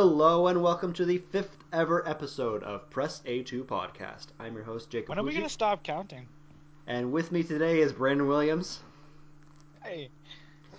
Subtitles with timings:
[0.00, 4.28] Hello and welcome to the fifth ever episode of Press A2 Podcast.
[4.38, 6.26] I'm your host, Jacob When are we Fuji, gonna stop counting?
[6.86, 8.80] and with me today is Brandon Williams,
[9.84, 10.08] Hey,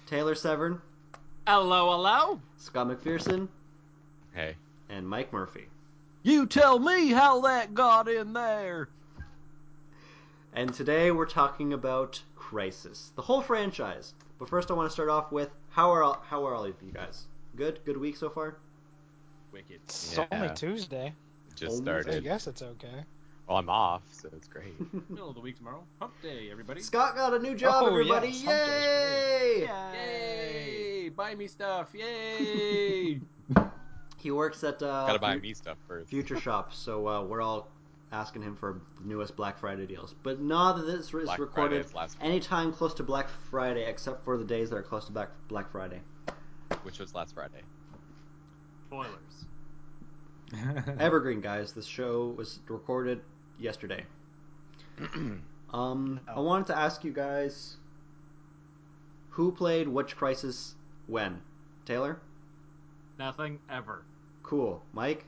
[0.07, 0.81] Taylor Severn,
[1.45, 2.41] Hello, hello.
[2.57, 3.47] Scott McPherson,
[4.33, 4.55] Hey.
[4.89, 5.67] and Mike Murphy.
[6.23, 8.89] You tell me how that got in there.
[10.51, 14.15] And today we're talking about Crysis, the whole franchise.
[14.39, 16.73] But first, I want to start off with how are all, how are all of
[16.81, 17.25] you guys?
[17.55, 18.57] Good, good week so far.
[19.51, 19.79] Wicked.
[19.83, 20.27] it's Yeah.
[20.31, 21.13] only Tuesday.
[21.55, 23.03] Just Only I guess it's okay.
[23.47, 24.73] Well, I'm off, so it's great.
[25.09, 25.83] Middle of the week tomorrow.
[25.99, 26.81] Hump day, everybody.
[26.81, 28.29] Scott got a new job, Oh, everybody!
[28.29, 29.67] yes, Yay!
[31.03, 31.09] Yay!
[31.09, 31.89] Buy me stuff.
[31.93, 33.19] Yay!
[34.17, 36.07] He works at uh, Gotta buy me stuff first.
[36.07, 37.67] Future Shop, so uh, we're all
[38.11, 40.13] asking him for the newest Black Friday deals.
[40.21, 44.37] But not that this is recorded Friday's last anytime close to Black Friday, except for
[44.37, 46.01] the days that are close to Black Black Friday.
[46.83, 47.61] which was last Friday.
[48.91, 49.45] Spoilers.
[50.99, 51.71] Evergreen, guys.
[51.71, 53.21] This show was recorded
[53.57, 54.03] yesterday.
[55.73, 56.43] Um, I Oh.
[56.43, 57.77] wanted to ask you guys
[59.29, 60.73] who played which Crysis
[61.07, 61.39] when.
[61.85, 62.19] Taylor,
[63.17, 64.03] Nothing ever.
[64.43, 64.83] cool.
[64.91, 65.23] Mike,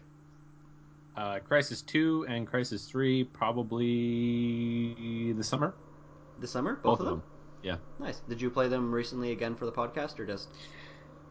[1.16, 5.74] Uh, Crysis 2 and Crysis 3 probably the summer.
[6.42, 7.24] The summer, both, of them.
[7.62, 7.78] Yeah.
[7.98, 8.20] Nice.
[8.28, 10.50] Did you play them recently again for the podcast, or just?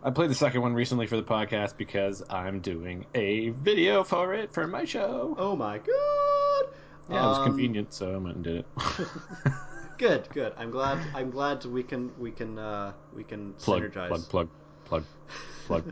[0.02, 4.34] I played the second one recently for the podcast because I'm doing a video for
[4.34, 5.34] it for my show.
[5.38, 6.64] Oh my god!
[7.08, 8.70] Yeah, it was Um, convenient, so I went and did it.
[9.98, 10.54] Good, good.
[10.56, 11.06] I'm glad.
[11.14, 14.08] I'm glad we can we can uh, we can plug, synergize.
[14.08, 14.50] plug, plug,
[14.84, 15.04] plug,
[15.66, 15.84] plug,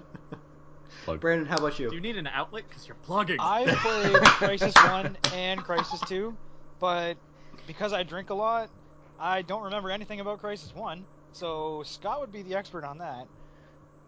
[1.02, 1.20] plug.
[1.20, 1.89] Brandon, how about you?
[1.89, 1.98] Do you?
[1.98, 2.64] you need an outlet?
[2.69, 3.36] Because you're plugging.
[3.39, 6.36] I played Crysis 1 and Crysis 2,
[6.80, 7.19] but
[7.67, 8.70] because I drink a lot,
[9.18, 13.29] I don't remember anything about Crysis 1, so Scott would be the expert on that.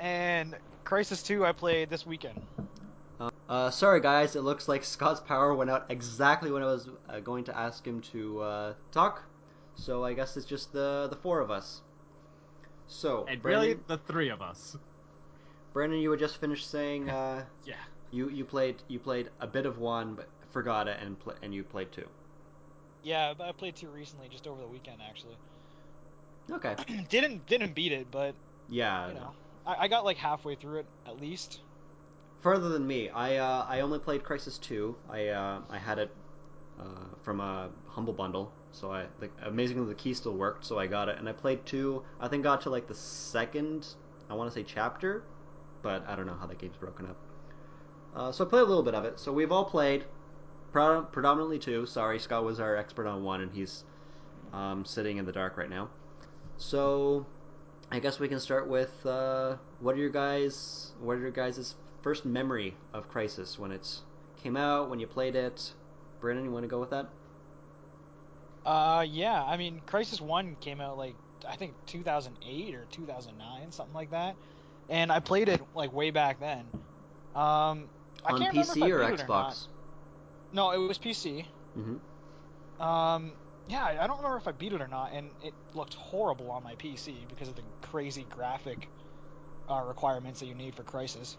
[0.03, 2.43] And Crysis 2 I played this weekend.
[3.49, 4.35] Uh, sorry, guys.
[4.35, 7.87] It looks like Scott's power went out exactly when I was uh, going to ask
[7.87, 9.23] him to uh, talk.
[9.77, 11.83] So I guess it's just the the four of us.
[12.89, 14.77] So, and Brandon, really, the three of us.
[15.73, 17.75] Brandon, you had just finished saying uh, Yeah.
[18.11, 21.55] you you played you played a bit of one, but forgot it, and pl- and
[21.55, 22.09] you played two.
[23.05, 25.37] Yeah, but I played 2 recently, just over the weekend actually.
[26.51, 26.75] Okay.
[27.09, 28.35] didn't didn't beat it, but
[28.69, 29.09] Yeah.
[29.09, 29.31] you know,
[29.67, 31.61] I, I got like halfway through it at least.
[32.41, 34.97] Further than me, I uh, I only played Crysis Two.
[35.09, 36.11] I uh, I had it
[36.81, 40.87] uh, from a humble bundle, so I the, amazingly the key still worked, so I
[40.87, 42.03] got it, and I played two.
[42.21, 43.87] I think got to like the second,
[44.29, 45.23] I want to say chapter,
[45.83, 47.17] but I don't know how that game's broken up.
[48.15, 49.19] Uh, so I played a little bit of it.
[49.19, 50.05] So we've all played,
[50.73, 51.87] predominantly two.
[51.87, 53.85] Sorry, Scott was our expert on one, and he's
[54.53, 55.89] um, sitting in the dark right now.
[56.57, 57.27] So
[57.93, 60.93] I guess we can start with uh, what are your guys?
[60.99, 63.87] What are your guys' first memory of Crysis when it
[64.43, 64.89] came out?
[64.89, 65.73] When you played it?
[66.19, 67.11] Brandon, you want to go with that?
[68.65, 69.45] Uh, yeah.
[69.45, 71.15] I mean, Crysis One came out like
[71.47, 74.37] I think 2008 or 2009, something like that,
[74.89, 76.65] and I played it like way back then.
[77.35, 77.91] Um,
[78.25, 79.51] I on PC or beat it not.
[79.51, 79.67] Xbox?
[80.55, 81.45] No, it was PC.
[81.79, 82.83] Mm-hmm.
[82.83, 83.33] Um,
[83.67, 86.63] yeah, I don't remember if I beat it or not, and it looked horrible on
[86.63, 88.91] my PC because of the crazy graphic
[89.71, 91.37] uh, requirements that you need for Crysis.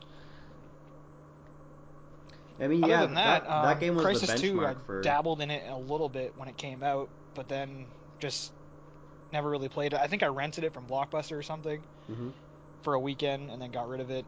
[2.60, 4.86] I mean, Other yeah, than that, um, that game was Crysis the 2, I benchmark
[4.86, 5.02] for.
[5.02, 8.54] dabbled in it a little bit when it came out, but then just
[9.32, 10.00] never really played it.
[10.00, 12.34] I think I rented it from Blockbuster or something Mhm.
[12.84, 14.26] for a weekend and then got rid of it.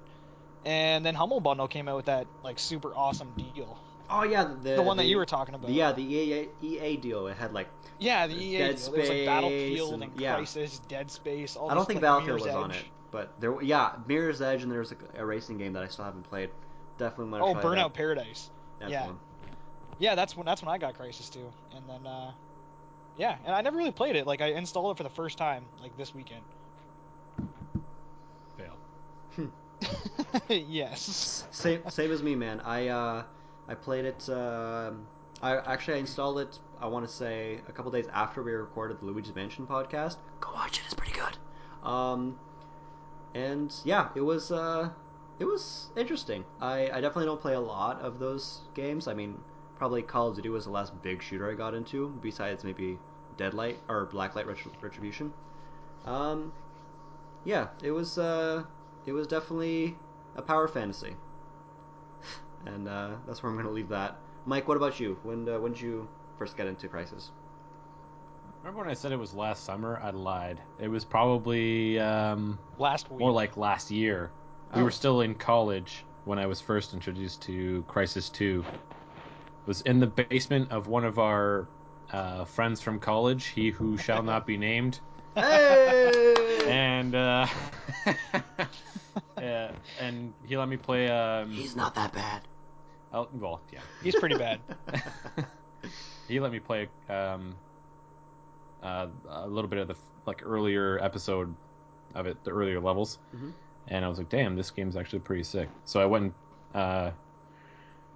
[0.64, 3.80] And then Humble Bundle came out with that like super awesome deal,
[4.10, 5.70] Oh yeah, the the, one that you were talking about.
[5.70, 7.28] Yeah, the EA, EA deal.
[7.28, 7.68] It had like
[8.00, 8.92] yeah, the EA Dead deal.
[8.92, 10.38] There was like Battlefield and- and, yeah.
[10.38, 11.56] Crysis, Dead Space.
[11.56, 14.64] All I don't think like, Battlefield Mirror's was on it, but there yeah Mirror's Edge
[14.64, 16.50] and there was a, a racing game that I still haven't played.
[16.98, 17.94] Definitely want to Oh, try Burnout that.
[17.94, 18.50] Paradise.
[18.80, 19.06] That's yeah.
[19.08, 19.20] one.
[20.00, 22.32] Yeah, that's when that's when I got Crysis too, and then uh,
[23.18, 24.28] yeah, and I never really played it.
[24.28, 26.42] Like I installed it for the first time like this weekend.
[28.58, 29.50] Fail.
[30.50, 31.46] yes.
[31.52, 32.60] Same same as me, man.
[32.62, 33.24] I uh,
[33.68, 34.30] I played it.
[34.30, 35.08] um
[35.42, 36.60] I actually I installed it.
[36.82, 40.18] I want to say a couple days after we recorded the Luigi's Mansion podcast.
[40.40, 41.38] Go watch it; it's pretty good.
[41.88, 42.40] Um,
[43.34, 44.90] and yeah, it was uh,
[45.40, 46.46] it was interesting.
[46.62, 49.08] I I definitely don't play a lot of those games.
[49.08, 49.40] I mean,
[49.78, 52.98] probably Call of Duty was the last big shooter I got into, besides maybe
[53.38, 55.34] Deadlight or Blacklight Retri- Retribution.
[56.06, 56.54] Um,
[57.44, 58.64] yeah, it was uh,
[59.06, 59.98] it was definitely
[60.36, 61.16] a power fantasy,
[62.66, 64.18] and uh, that's where I'm going to leave that.
[64.46, 65.18] Mike, what about you?
[65.24, 66.08] When uh, when did you
[66.38, 67.30] first get into Crysis?
[68.62, 70.00] Remember when I said it was last summer?
[70.04, 70.60] I lied.
[70.80, 73.20] It was probably um, Last week.
[73.20, 74.32] more like last year.
[74.74, 74.84] We Oh.
[74.86, 80.00] were still in college, when I was first introduced to Crysis 2 It was in
[80.00, 81.68] the basement of one of our
[82.12, 85.00] uh, friends from college, he who shall not be named.
[85.36, 86.24] Hey!
[86.68, 87.46] And uh,
[89.40, 89.72] yeah,
[90.02, 91.08] and he let me play.
[91.10, 92.42] Um, He's not that bad.
[93.14, 94.60] Oh, well, yeah, He's pretty bad.
[96.28, 97.56] he let me play um,
[98.84, 101.54] uh, a little bit of the like earlier episode
[102.16, 103.52] of it, the earlier levels, Mhm.
[103.90, 106.34] and I was like, "Damn, this game's actually pretty sick." So I went
[106.74, 107.12] and uh,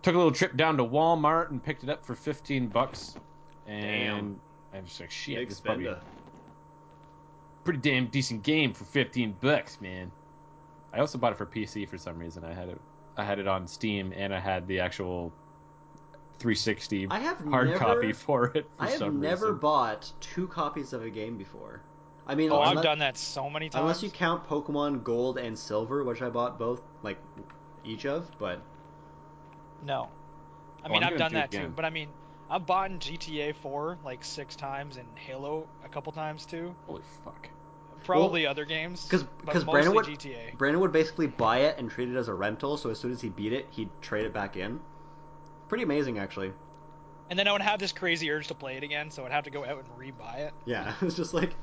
[0.02, 3.16] took a little trip down to Walmart and picked it up for fifteen bucks,
[3.68, 4.40] and
[4.74, 6.00] I was like, "Shit, Big this is probably a
[7.64, 10.12] pretty damn decent game for fifteen bucks, man."
[10.94, 12.44] I also bought it for PC for some reason.
[12.44, 12.82] I had it,
[13.20, 15.32] I had it on Steam, and I had the actual
[16.40, 18.70] 360 I have hard never, copy for it.
[18.78, 19.60] For I have some never reason.
[19.60, 21.82] bought two copies of a game before.
[22.28, 23.82] I mean, Oh, I've done that so many times.
[23.82, 27.18] unless you count Pokemon Gold and Silver, which I bought both, like
[27.84, 28.30] each of.
[28.38, 28.62] But
[29.86, 30.10] No.
[30.84, 32.10] I Oh, mean, I'm I've done do that too, but I mean,
[32.50, 36.76] I've bought in GTA 4 like six times and Halo a couple times too.
[36.88, 37.50] Holy fuck!
[38.04, 39.06] Probably other games.
[39.06, 40.58] Because mostly Brandon would- GTA.
[40.58, 42.78] Brandon would basically buy it and treat it as a rental.
[42.78, 44.80] So as soon as he beat it, he'd trade it back in.
[45.68, 46.52] Pretty amazing, actually.
[47.30, 49.44] And then I would have this crazy urge to play it again, so I'd have
[49.44, 50.54] to go out and re-buy it.
[50.66, 51.54] Yeah, it was just like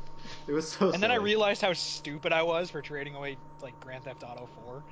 [0.46, 0.92] it was so.
[0.92, 4.48] And then I realized how stupid I was for trading away like Grand Theft Auto
[4.64, 4.82] 4.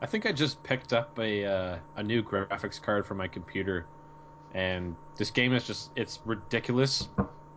[0.00, 3.86] I think I just picked up a uh, a new graphics card for my computer,
[4.54, 7.08] and this game is just it's ridiculous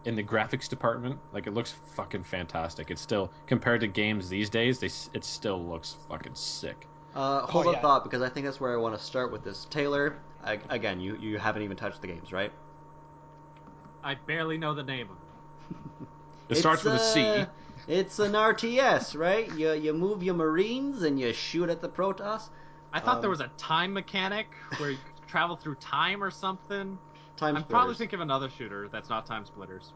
[0.06, 1.19] in the graphics department.
[1.31, 2.92] Like it looks fucking fantastic.
[2.92, 6.88] It's still compared to games these days, they it still looks fucking sick.
[7.13, 7.81] Uh, hold Oh, on yeah.
[7.81, 9.66] thought because I think that's where I want to start with this.
[9.66, 12.52] Taylor, I, again, you you haven't even touched the games, right?
[14.04, 16.08] I barely know the name of it.
[16.50, 17.24] It starts with a C.
[17.42, 17.46] uh,
[17.88, 19.50] It's an RTS, right?
[19.51, 22.50] You you move your Marines and you shoot at the Protoss.
[22.94, 27.00] I thought Um, there was a time mechanic where you travel through time or something.
[27.38, 29.94] Time I'm probably thinking of another shooter that's not time splitters.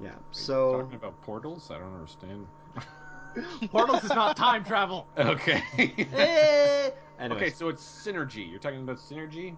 [0.00, 0.08] Yeah.
[0.08, 1.70] Are you So talking about portals?
[1.70, 2.46] I don't understand.
[3.70, 5.06] Portals is not time travel.
[5.18, 5.62] Okay.
[5.78, 6.90] Eh!
[7.20, 8.48] Okay, so it's synergy.
[8.48, 9.56] You're talking about synergy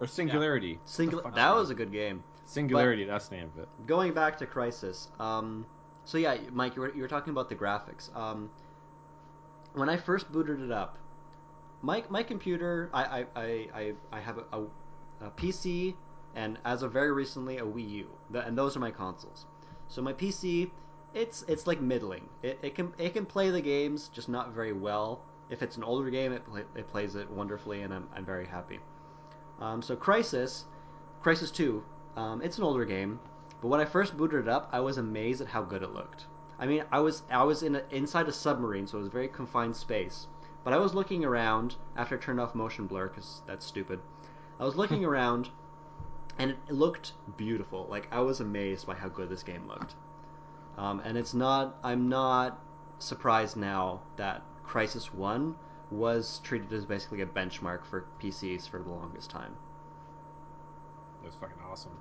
[0.00, 0.80] or singularity?
[0.86, 1.22] singular.
[1.22, 1.58] fuck's That wrong?
[1.58, 2.24] was a good game.
[2.46, 3.04] Singularity.
[3.04, 3.68] that's the name of it.
[3.86, 5.08] Going back to Crysis.
[5.20, 5.66] Um,
[6.06, 8.14] so yeah, Mike, you were, you were talking about the graphics.
[8.16, 8.48] Um,
[9.74, 10.96] when I first booted it up,
[11.82, 14.64] my my computer, I I, I, I, I have a, a,
[15.20, 15.94] a PC
[16.34, 19.46] and as of very recently a Wii U, Th- and those are my consoles.
[19.88, 20.70] So my PC,
[21.14, 22.28] it's it's like middling.
[22.42, 25.22] It, it can it can play the games, just not very well.
[25.50, 28.46] If it's an older game, it play, it plays it wonderfully, and I'm I'm very
[28.46, 28.78] happy.
[29.60, 30.64] Um, so Crysis,
[31.22, 31.82] Crysis Two,
[32.16, 33.18] um, it's an older game,
[33.60, 36.26] but when I first booted it up, I was amazed at how good it looked.
[36.58, 39.10] I mean, I was I was in a, inside a submarine, so it was a
[39.10, 40.26] very confined space.
[40.64, 44.00] But I was looking around after I turned off motion blur because that's stupid.
[44.60, 45.48] I was looking around,
[46.38, 47.86] and it looked beautiful.
[47.88, 49.94] Like I was amazed by how good this game looked.
[50.76, 51.76] Um, and it's not.
[51.82, 52.60] I'm not
[52.98, 55.56] surprised now that Crysis One
[55.90, 59.56] was treated as basically a benchmark for PCs for the longest time.
[61.22, 61.92] It was fucking awesome.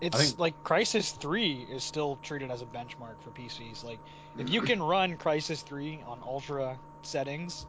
[0.00, 3.84] It's think- like Crysis 3 is still treated as a benchmark for PCs.
[3.84, 3.98] Like,
[4.38, 7.66] if you can run Crysis 3 on ultra settings,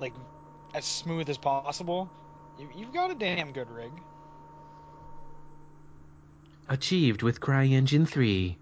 [0.00, 0.14] like
[0.72, 2.08] as smooth as possible,
[2.58, 3.90] you, you've got a damn good rig.
[6.68, 8.58] Achieved with CryEngine 3.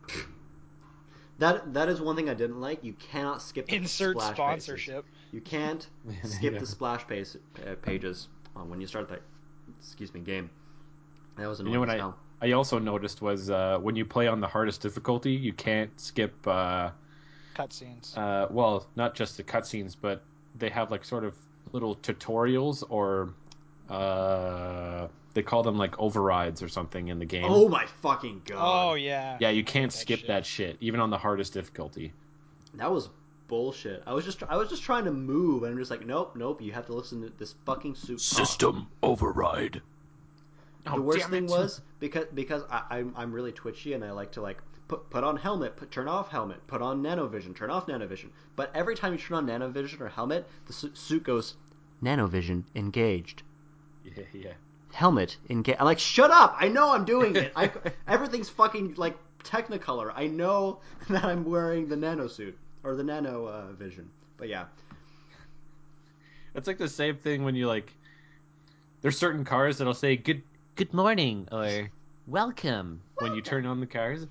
[1.38, 2.84] That that is one thing I didn't like.
[2.84, 5.04] You cannot skip the Insert splash sponsorship.
[5.04, 5.32] Pages.
[5.32, 5.88] You can't
[6.24, 6.58] skip Yeah.
[6.60, 7.28] the splash page,
[7.66, 9.22] uh, pages um, when you start that.
[9.80, 10.50] Excuse me, game.
[11.36, 12.12] That was You know what as I.
[12.46, 16.34] I also noticed was uh, when you play on the hardest difficulty, you can't skip.
[16.46, 16.90] Uh,
[17.56, 18.16] Cutscenes.
[18.18, 20.22] uh, well, not just the cutscenes, but
[20.58, 21.34] they have like sort of
[21.72, 23.30] little tutorials or
[23.88, 27.45] uh, they call them like overrides or something in the game.
[27.47, 28.59] Oh my fucking god!
[28.61, 29.37] oh, yeah.
[29.41, 30.29] yeah, you can't hate skip shit.
[30.29, 32.12] that shit even on the hardest difficulty.
[32.75, 33.09] That was
[33.47, 34.03] bullshit.
[34.07, 36.62] I was just I was just trying to move, and I'm just like, nope, nope.
[36.62, 38.19] You have to listen to this fucking soup.
[38.19, 38.21] talk.
[38.21, 39.83] System override.
[40.85, 44.41] the worst thing was because because I, I'm I'm really twitchy and I like to
[44.41, 48.31] like put put on helmet, put turn off helmet, put on nanovision, turn off nanovision.
[48.57, 51.57] But every time you turn on nanovision or helmet, the su- suit goes
[52.03, 53.43] nanovision engaged.
[54.04, 54.52] Yeah, yeah.
[54.92, 55.78] Helmet engaged.
[55.80, 56.56] I'm like, shut up!
[56.58, 57.52] I know I'm doing it.
[57.56, 57.70] I
[58.06, 60.12] everything's fucking like Technicolor.
[60.14, 60.80] I know
[61.11, 64.08] that I'm wearing the nano suit or the nano uh, vision.
[64.37, 64.66] But yeah,
[66.54, 67.92] It's like the same thing when you like.
[69.00, 70.42] There's certain cars that'll say good
[70.76, 71.90] Good morning or
[72.26, 73.00] welcome.
[73.18, 74.26] when you turn on the cars.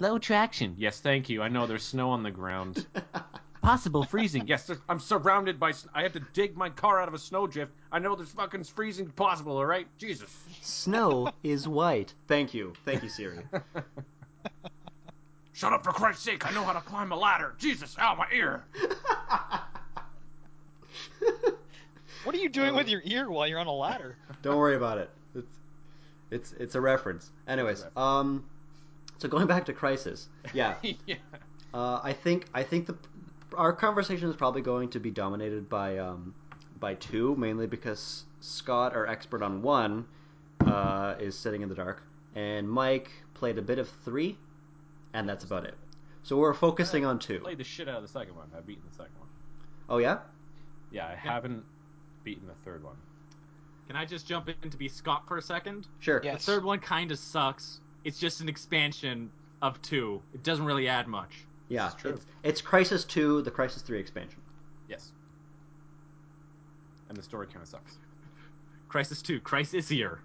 [0.00, 0.74] Low traction.
[0.78, 1.42] Yes, thank you.
[1.42, 2.86] I know there's snow on the ground.
[3.62, 4.42] possible freezing.
[4.48, 5.72] Yes, I'm surrounded by.
[5.94, 7.72] I have to dig my car out of a snowdrift.
[7.92, 9.56] I know there's fucking freezing possible.
[9.56, 10.34] All right, Jesus.
[10.62, 12.14] Snow is white.
[12.26, 12.72] Thank you.
[12.84, 13.40] Thank you, Siri.
[15.52, 16.46] Shut up for Christ's sake!
[16.46, 17.54] I know how to climb a ladder.
[17.58, 18.64] Jesus, ow my ear.
[22.28, 24.16] What are you doing with your ear while you're on a ladder?
[24.42, 25.08] Don't worry about it.
[25.34, 25.56] It's
[26.30, 27.30] it's it's a reference.
[27.46, 28.44] Anyways, um,
[29.16, 30.74] so going back to Crysis, yeah,
[31.06, 31.16] yeah.
[31.72, 32.96] uh, I think I think the
[33.58, 36.34] our conversation is probably going to be dominated by um
[36.80, 40.06] by two, mainly because Scott, our expert on one,
[40.64, 42.04] uh, is sitting in the dark,
[42.36, 44.38] and Mike played a bit of three,
[45.12, 45.74] and that's about it.
[46.22, 47.40] So we're focusing on two.
[47.40, 48.46] Played the shit out of the second one.
[48.56, 49.28] I've beaten the second one.
[49.88, 50.18] Oh yeah,
[50.92, 51.64] Yeah, I haven't
[52.22, 52.96] beaten the third one.
[53.88, 55.88] Can I just jump in to be Scott for a second?
[55.98, 56.20] sure.
[56.22, 56.44] Yes.
[56.44, 57.80] The third one kind of sucks.
[58.04, 59.30] It's just an expansion
[59.62, 60.22] of two.
[60.32, 61.44] It doesn't really add much.
[61.68, 62.10] Yeah, This is true.
[62.12, 64.40] it's, it's Crysis Two, the Crysis Three expansion.
[64.88, 65.12] Yes.
[67.08, 67.96] And the story kind of sucks.
[68.90, 70.20] Crysis 2, Crysis here.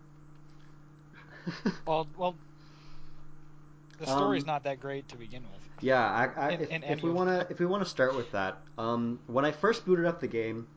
[1.85, 2.35] Well, well,
[4.00, 5.62] the story's Um, not that great to begin with.
[5.81, 7.89] Yeah, I, I, In- if, in if any we want to, if we want to
[7.89, 10.67] start with that, um, when I first booted up the game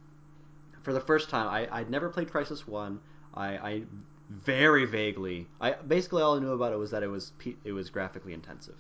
[0.83, 2.99] for the first time, I I'd never played Crysis One.
[3.35, 3.83] I, I
[4.31, 7.31] very vaguely, I basically all I knew about it was that it was
[7.65, 8.75] it was graphically intensive.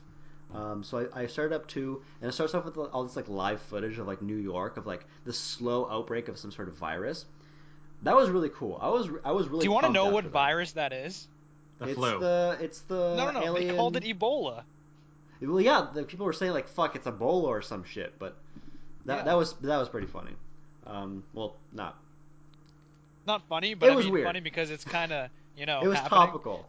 [0.54, 3.28] Um, so I, I started up two, and it starts off with all this like
[3.28, 6.74] live footage of like New York of like the slow outbreak of some sort of
[6.74, 7.26] virus.
[8.02, 8.78] That was really cool.
[8.80, 9.60] I was I was really.
[9.60, 10.30] Do you want to know what that.
[10.32, 11.26] virus that is?
[11.78, 12.20] The it's flu.
[12.20, 13.44] the it's the no, no, no.
[13.44, 13.68] alien...
[13.68, 14.62] They called it Ebola.
[15.42, 18.36] Well, yeah, the people were saying like "fuck," it's Ebola or some shit, but
[19.04, 19.22] that Yeah.
[19.24, 20.32] that was that was pretty funny.
[20.86, 21.96] Um, well, not.
[23.26, 24.26] Not funny, but It I was mean weird.
[24.26, 26.26] funny because it's kind of you know it was happening.
[26.26, 26.68] topical.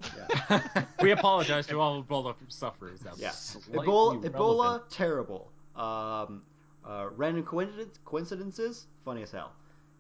[0.50, 3.27] Yeah, we apologize to all Ebola sufferers out there.
[3.27, 3.32] yeah.
[3.32, 5.51] Slightly Ebola, Ebola, terrible.
[5.75, 6.44] Um,
[6.86, 9.51] uh, random coincidence, coincidences, funny as hell.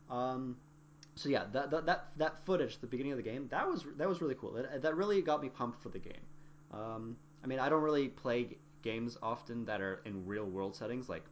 [0.09, 0.55] Um,
[1.15, 4.07] so yeah, that, that that that footage the beginning of the game that was that
[4.07, 4.53] was really cool.
[4.53, 6.13] That, that really got me pumped for the game.
[6.71, 10.75] Um, I mean, I don't really play g- games often that are in real world
[10.75, 11.09] settings.
[11.09, 11.23] Like,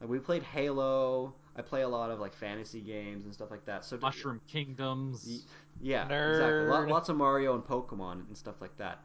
[0.00, 1.34] like we played Halo.
[1.56, 3.84] I play a lot of like fantasy games and stuff like that.
[3.84, 5.38] So to- Mushroom Kingdoms, Y-
[5.80, 6.90] Yeah, exactly.
[6.92, 9.00] Lots of Mario and Pokemon and stuff like that.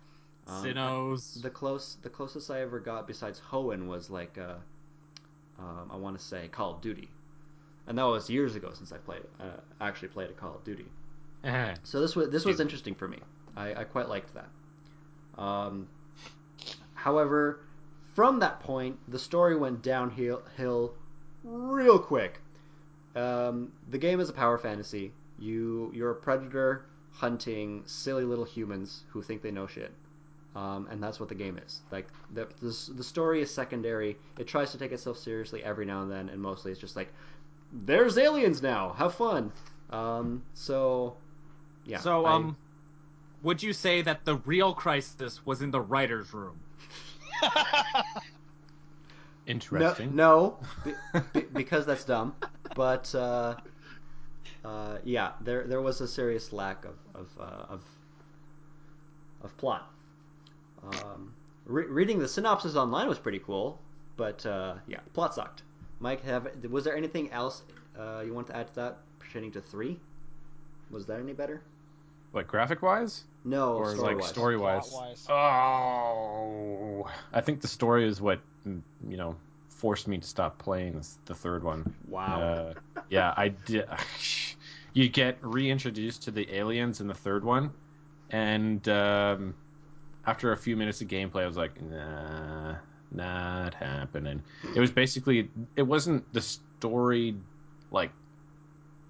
[0.46, 1.42] Um, Sinnohs.
[1.42, 4.56] The close, the closest I ever got besides Hoenn was like, uh,
[5.58, 7.10] um, I want to say Call of Duty,
[7.88, 10.86] and that was years ago since I played, uh, actually played a Call of Duty.
[11.44, 11.76] Eh.
[11.84, 13.20] So this was this was interesting for me.
[13.56, 14.50] I, I quite liked that.
[15.42, 15.88] Um,
[16.94, 17.62] however,
[18.14, 20.94] from that point, the story went downhill hill
[21.44, 22.40] real quick.
[23.16, 25.12] Um, the game is a power fantasy.
[25.40, 29.92] You you're a predator hunting silly little humans who think they know shit.
[30.56, 31.82] Um, and that's what the game is.
[31.92, 34.18] Like the, the the story is secondary.
[34.38, 37.12] It tries to take itself seriously every now and then, and mostly it's just like,
[37.72, 38.94] there's aliens now.
[38.94, 39.52] Have fun.
[39.90, 41.16] Um, so,
[41.86, 42.00] yeah.
[42.00, 42.58] so, I- um,
[43.42, 46.60] would you say that the real crisis was in the writer's room?
[49.46, 50.16] Interesting.
[50.16, 52.36] No, no be, be, because that's dumb.
[52.76, 53.56] But uh,
[54.64, 57.84] uh, yeah, there there was a serious lack of of uh, of,
[59.44, 59.92] of plot.
[60.84, 61.34] Um,
[61.66, 63.80] re- reading the synopsis online was pretty cool,
[64.16, 65.64] but uh, yeah, plot sucked.
[66.00, 67.64] Mike, have was there anything else
[68.00, 70.00] uh, you want to add to that pertaining to three?
[70.92, 71.62] Was that any better?
[72.34, 74.90] Like graphic wise, No, or story like story wise?
[74.90, 75.26] Plot-wise.
[75.30, 79.36] Oh, I think the story is what mm, you know
[79.70, 81.94] forced me to stop playing this, the third one.
[82.08, 82.42] Wow.
[82.42, 82.74] Uh,
[83.10, 83.86] yeah, I did.
[84.96, 87.72] You get reintroduced to the aliens in the third one,
[88.30, 89.56] and um,
[90.24, 92.76] after a few minutes of gameplay, I was like, nah,
[93.12, 94.44] not happening.
[94.76, 97.36] It was basically, it wasn't the story,
[97.90, 98.12] like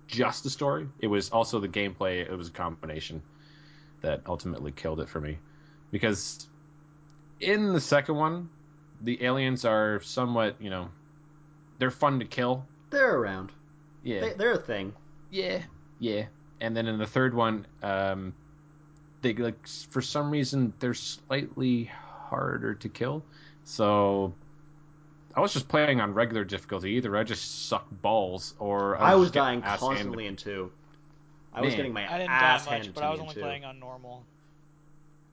[0.07, 0.87] just the story.
[0.99, 2.21] It was also the gameplay.
[2.21, 3.21] It was a combination
[4.03, 5.39] that ultimately killed it for me,
[5.91, 6.47] because
[7.39, 8.49] in the second one,
[9.01, 10.89] the aliens are somewhat, you know,
[11.79, 12.65] they're fun to kill.
[12.91, 13.51] they're around.
[14.03, 14.21] Yeah.
[14.21, 14.93] They, they're a thing.
[15.31, 15.63] Yeah,
[15.99, 16.25] yeah.
[16.61, 18.33] And then in the third one, um,
[19.21, 21.89] they like for some reason they're slightly
[22.29, 23.23] harder to kill.
[23.63, 24.33] So
[25.35, 26.91] I was just playing on regular difficulty.
[26.91, 29.95] Either I just suck balls, or I was just getting dying ass handed.
[29.95, 30.71] constantly in two.
[31.53, 33.23] I was getting my I didn't ass die handed much, but to I was in
[33.23, 33.41] only two.
[33.41, 34.25] playing on normal.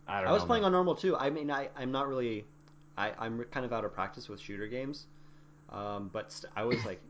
[0.06, 0.30] I don't know.
[0.30, 0.66] I was know, playing man.
[0.66, 1.16] on normal too.
[1.16, 2.44] I mean, I, I'm not really,
[2.96, 5.06] I, I'm kind of out of practice with shooter games,
[5.70, 7.00] um, but st- I was like,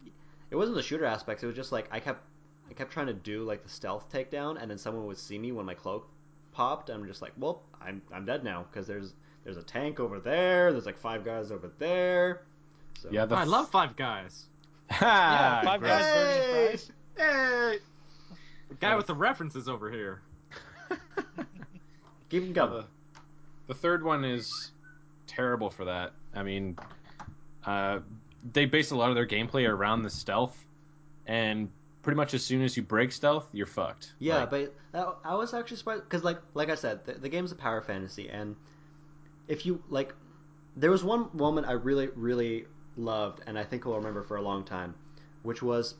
[0.50, 1.42] it wasn't the shooter aspects.
[1.42, 2.22] It was just like I kept,
[2.68, 5.52] I kept trying to do like the stealth takedown, and then someone would see me
[5.52, 6.08] when my cloak
[6.52, 6.90] popped.
[6.90, 9.14] And I'm just like, well, I'm I'm dead now because there's
[9.44, 10.72] there's a tank over there.
[10.72, 12.42] There's like five guys over there.
[13.00, 13.08] So.
[13.10, 14.44] Yeah, the I love Five Guys.
[14.90, 15.80] Yeah, Five.
[15.80, 16.68] Guys burgers and Hey!
[16.68, 16.90] fries.
[17.16, 17.78] Hey!
[18.70, 20.22] The guy with the references over here.
[22.30, 22.82] Keep them Uh, coming.
[22.82, 23.20] the,
[23.68, 24.70] the third one is
[25.26, 26.12] terrible for that.
[26.34, 26.78] I mean,
[27.64, 28.00] uh,
[28.52, 30.56] they base a lot of their gameplay around the stealth,
[31.26, 31.68] and
[32.02, 34.12] pretty much as soon as you break stealth, you're fucked.
[34.18, 37.28] Yeah, Like, but that, I was actually surprised because, like, like I said, the, the
[37.28, 38.54] game's a power fantasy, and
[39.48, 40.14] if you like,
[40.76, 44.42] there was one moment I really, really loved, and I think I'll remember for a
[44.42, 44.94] long time,
[45.42, 45.94] which was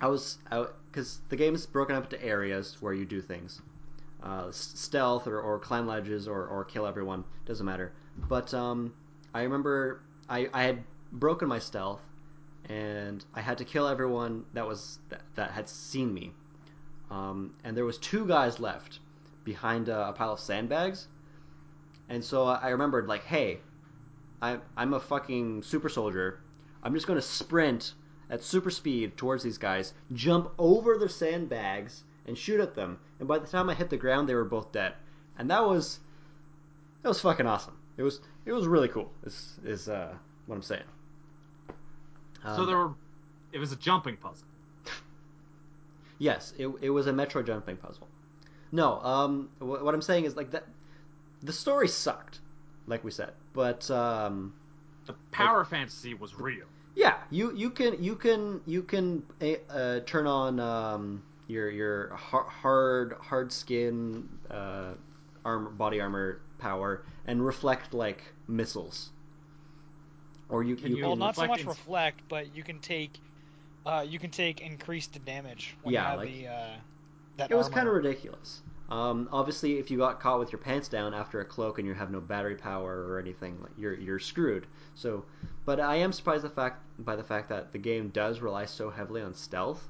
[0.00, 3.60] I was out because the game is broken up into areas where you do things,
[4.22, 7.92] uh, stealth or, or climb ledges or, or kill everyone doesn't matter.
[8.28, 8.92] But um,
[9.34, 12.02] I remember I, I had broken my stealth,
[12.68, 16.32] and I had to kill everyone that was that, that had seen me
[17.10, 19.00] um, and there was two guys left
[19.44, 21.08] behind a, a pile of sandbags.
[22.08, 23.58] And so I remembered, like, hey,
[24.40, 26.40] I, I'm a fucking super soldier.
[26.82, 27.94] I'm just to sprint
[28.30, 32.98] at super speed towards these guys, jump over the sandbags, and shoot at them.
[33.18, 34.94] And by the time I hit the ground, they were both dead.
[35.38, 35.98] And that was
[37.02, 37.76] that was fucking awesome.
[37.96, 39.10] It was it was really cool.
[39.24, 40.14] Is is uh,
[40.46, 40.82] what I'm saying.
[42.42, 42.94] so Um, there were.
[43.52, 44.46] It was a jumping puzzle.
[46.18, 48.06] Yes, it, it was a Metro jumping puzzle.
[48.72, 50.64] No, um, wh- what I'm saying is like that.
[51.42, 52.40] The story sucked,
[52.86, 54.52] like we said, but um,
[55.06, 56.66] The power fantasy was real.
[56.94, 59.22] Yeah, you you can you can you can
[59.70, 64.92] uh, turn on um, your your hard hard skin uh,
[65.44, 69.10] armor body armor power and reflect like missiles.
[70.48, 73.20] Or you, Can you you- Well, not so much reflect but you can take,
[73.86, 76.76] uh, you can take increased damage when Yeah, you have like- the uh,
[77.36, 78.62] that It was kind of ridiculous.
[78.90, 81.94] Um, obviously, if you got caught with your pants down after a cloak and you
[81.94, 84.66] have no battery power or anything, like you're you're screwed.
[84.96, 85.24] So,
[85.64, 88.90] but I am surprised the fact by the fact that the game does rely so
[88.90, 89.86] heavily on stealth.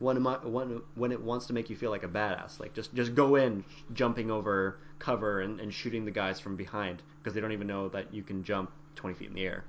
[0.00, 2.74] When it, mi- when when it wants to make you feel like a badass, like
[2.74, 7.34] just just go in, jumping over cover and, and shooting the guys from behind because
[7.34, 9.64] they don't even know that you can jump twenty feet in the air.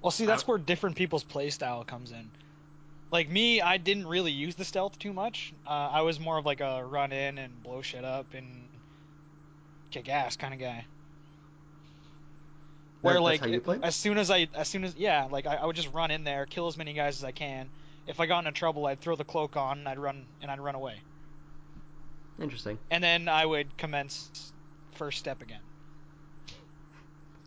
[0.00, 2.30] Well, see, that's where different people's playstyle comes in.
[3.10, 5.52] Like me, I didn't really use the stealth too much.
[5.66, 8.68] Uh, I was more of like a run in and blow shit up and
[9.90, 10.84] kick ass kind of guy.
[13.00, 13.78] Where that's like how you it- play?
[13.82, 16.24] as soon as I, as soon as yeah, like I, I would just run in
[16.24, 17.68] there, kill as many guys as I can.
[18.06, 20.60] If I got into trouble, I'd throw the cloak on and I'd run and I'd
[20.60, 21.00] run away.
[22.40, 22.78] Interesting.
[22.90, 24.52] And then I would commence
[24.92, 25.60] first step again.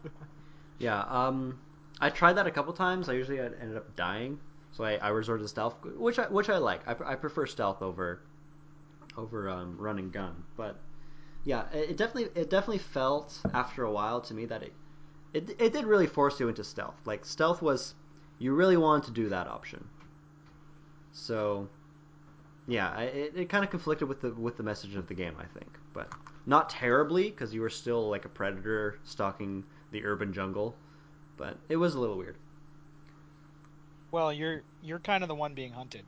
[0.80, 1.60] Yeah, um,
[2.00, 3.08] I tried that a couple times.
[3.08, 4.40] I usually ended up dying,
[4.72, 6.88] so I, I resorted to stealth, which I which I like.
[6.88, 8.22] I, I prefer stealth over
[9.18, 10.44] over um, run and gun.
[10.56, 10.78] But
[11.44, 14.74] yeah, it, it definitely it definitely felt after a while to me that it,
[15.34, 16.96] it it did really force you into stealth.
[17.06, 17.96] Like stealth was
[18.40, 19.88] you really wanted to do that option.
[21.12, 21.68] So
[22.68, 25.46] yeah, it, it kind of conflicted with the with the message of the game, I
[25.60, 26.12] think, but
[26.46, 30.76] not terribly because you were still like a predator stalking the urban jungle,
[31.38, 32.38] but it was a little weird.
[34.12, 36.04] Well, you're you're kind of the one being hunted.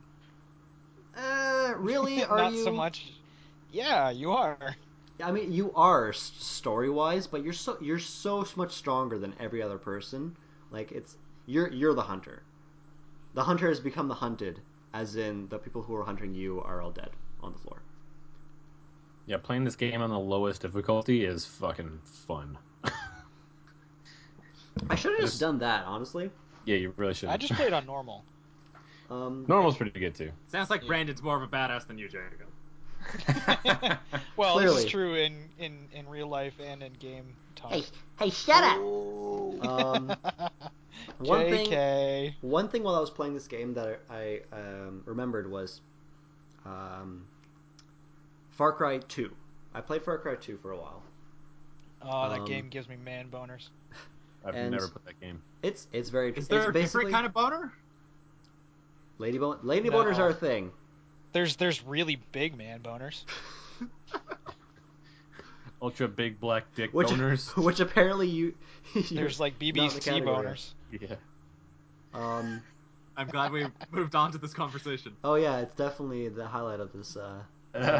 [1.16, 2.22] Uh, really?
[2.24, 2.64] Are Not you?
[2.64, 3.12] so much.
[3.72, 4.76] Yeah, you are.
[5.22, 9.62] I mean, you are story wise, but you're so you're so much stronger than every
[9.62, 10.36] other person.
[10.70, 12.42] Like it's you're you're the hunter.
[13.34, 14.60] The hunter has become the hunted,
[14.92, 17.10] as in the people who are hunting you are all dead
[17.42, 17.82] on the floor.
[19.26, 22.56] yeah, playing this game on the lowest difficulty is fucking fun.
[24.90, 26.30] I should have just Just- done that, honestly.
[26.64, 27.28] Yeah, you really should.
[27.28, 28.24] I just played on normal.
[29.10, 30.30] Um, Normal's pretty good too.
[30.48, 30.86] Sounds like Yeah.
[30.88, 33.98] Brandon's more of a badass than you, Jacob.
[34.36, 37.70] well, this is true in, in, in real life and in game talk.
[37.72, 37.84] hey,
[38.18, 38.78] hey, shut up.
[39.64, 40.16] Um,
[41.18, 42.34] one thing- JK.
[42.40, 45.82] One thing while I was playing this game that I um, remembered was
[46.64, 47.26] um,
[48.52, 49.30] Far Cry 2.
[49.74, 51.02] I played Far Cry 2 for a while.
[52.02, 53.68] Oh, that Um, game gives me man boners.
[54.44, 55.40] I've And- never put that game.
[55.62, 57.72] It's it's very Is it's there a basically different kind of boner?
[59.18, 59.96] lady bon- lady No.
[60.04, 60.70] boners are a thing.
[61.32, 63.24] There's there's really big man boners.
[65.82, 67.54] Ultra big black dick Which boners.
[67.62, 68.54] which apparently you
[69.10, 70.72] There's like not in the BBC boners.
[70.90, 71.16] yeah.
[72.14, 72.62] Um
[73.16, 75.14] I'm glad we moved on to this conversation.
[75.24, 77.42] oh yeah, it's definitely the highlight of this uh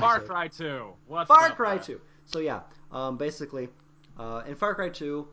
[0.00, 0.92] Far Cry 2.
[1.08, 1.82] What's Far Cry there?
[1.96, 2.00] 2.
[2.26, 2.60] So yeah,
[2.92, 3.68] um, basically,
[4.16, 5.26] uh, in Far Cry 2,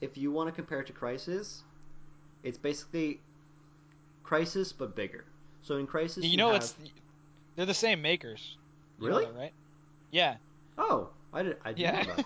[0.00, 1.60] if you want to compare it to Crysis,
[2.42, 3.20] it's basically
[4.24, 5.24] Crysis but bigger.
[5.62, 6.62] So in Crysis, You know, have...
[6.62, 6.74] it's
[7.56, 8.56] they're the same makers.
[8.98, 9.26] You know Really?
[9.26, 9.52] that, right?
[10.10, 10.36] Yeah.
[10.78, 11.56] oh I did.
[11.64, 12.02] I did Yeah.
[12.02, 12.24] know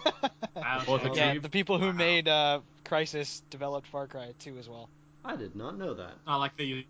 [0.54, 0.86] that.
[0.86, 1.92] Both yeah, the people who Wow.
[1.92, 4.88] made uh, Crysis developed Far Cry 2 as well.
[5.24, 6.12] I did not know that.
[6.26, 6.84] I like that you.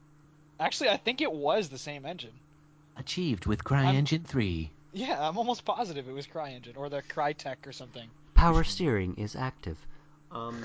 [0.61, 2.33] Actually, I think it was the same engine.
[2.97, 4.71] Achieved with CryEngine 3.
[4.93, 8.09] Yeah, I'm almost positive it was CryEngine or the Crytek or something.
[8.35, 9.77] Power steering is active.
[10.35, 10.65] Um,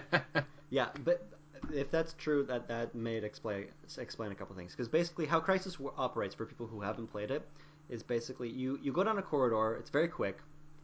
[0.70, 1.26] yeah, but
[1.72, 3.66] if that's true, that that may explain
[3.98, 4.72] explain a couple things.
[4.72, 7.46] Because basically, how Crysis w- operates for people who haven't played it
[7.88, 9.76] is basically you you go down a corridor.
[9.78, 10.38] It's very quick,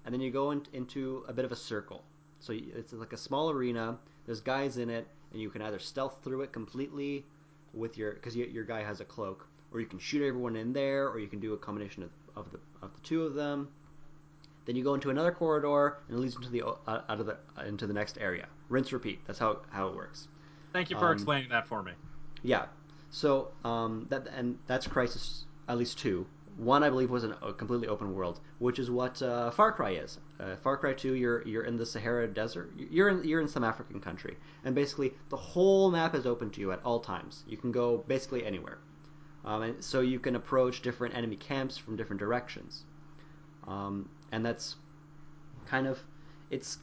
[0.05, 2.02] and then you go in, into a bit of a circle.
[2.40, 3.98] So it's like a small arena.
[4.24, 7.24] There's guys in it, and you can either stealth through it completely
[7.74, 10.72] with your because you, your guy has a cloak, or you can shoot everyone in
[10.72, 13.68] there, or you can do a combination of, of the of the two of them.
[14.66, 17.38] Then you go into another corridor, and it leads into the uh, out of the
[17.64, 18.46] into the next area.
[18.68, 19.20] Rinse, repeat.
[19.26, 20.29] That's how how it works.
[20.72, 21.92] Thank you for Um, explaining that for me.
[22.42, 22.66] Yeah.
[23.11, 26.26] So um, that and that's Crysis at least two.
[26.57, 29.90] One I believe was an, a completely open world, which is what uh, Far Cry
[29.90, 30.18] is.
[30.40, 32.72] Uh, Far Cry two, you're you're in the Sahara Desert.
[32.76, 36.61] You're in you're in some African country, and basically the whole map is open to
[36.61, 37.44] you at all times.
[37.46, 38.79] You can go basically anywhere,
[39.44, 42.85] um, and so you can approach different enemy camps from different directions.
[43.66, 44.76] Um, and that's
[45.66, 45.98] kind of
[46.50, 46.79] it's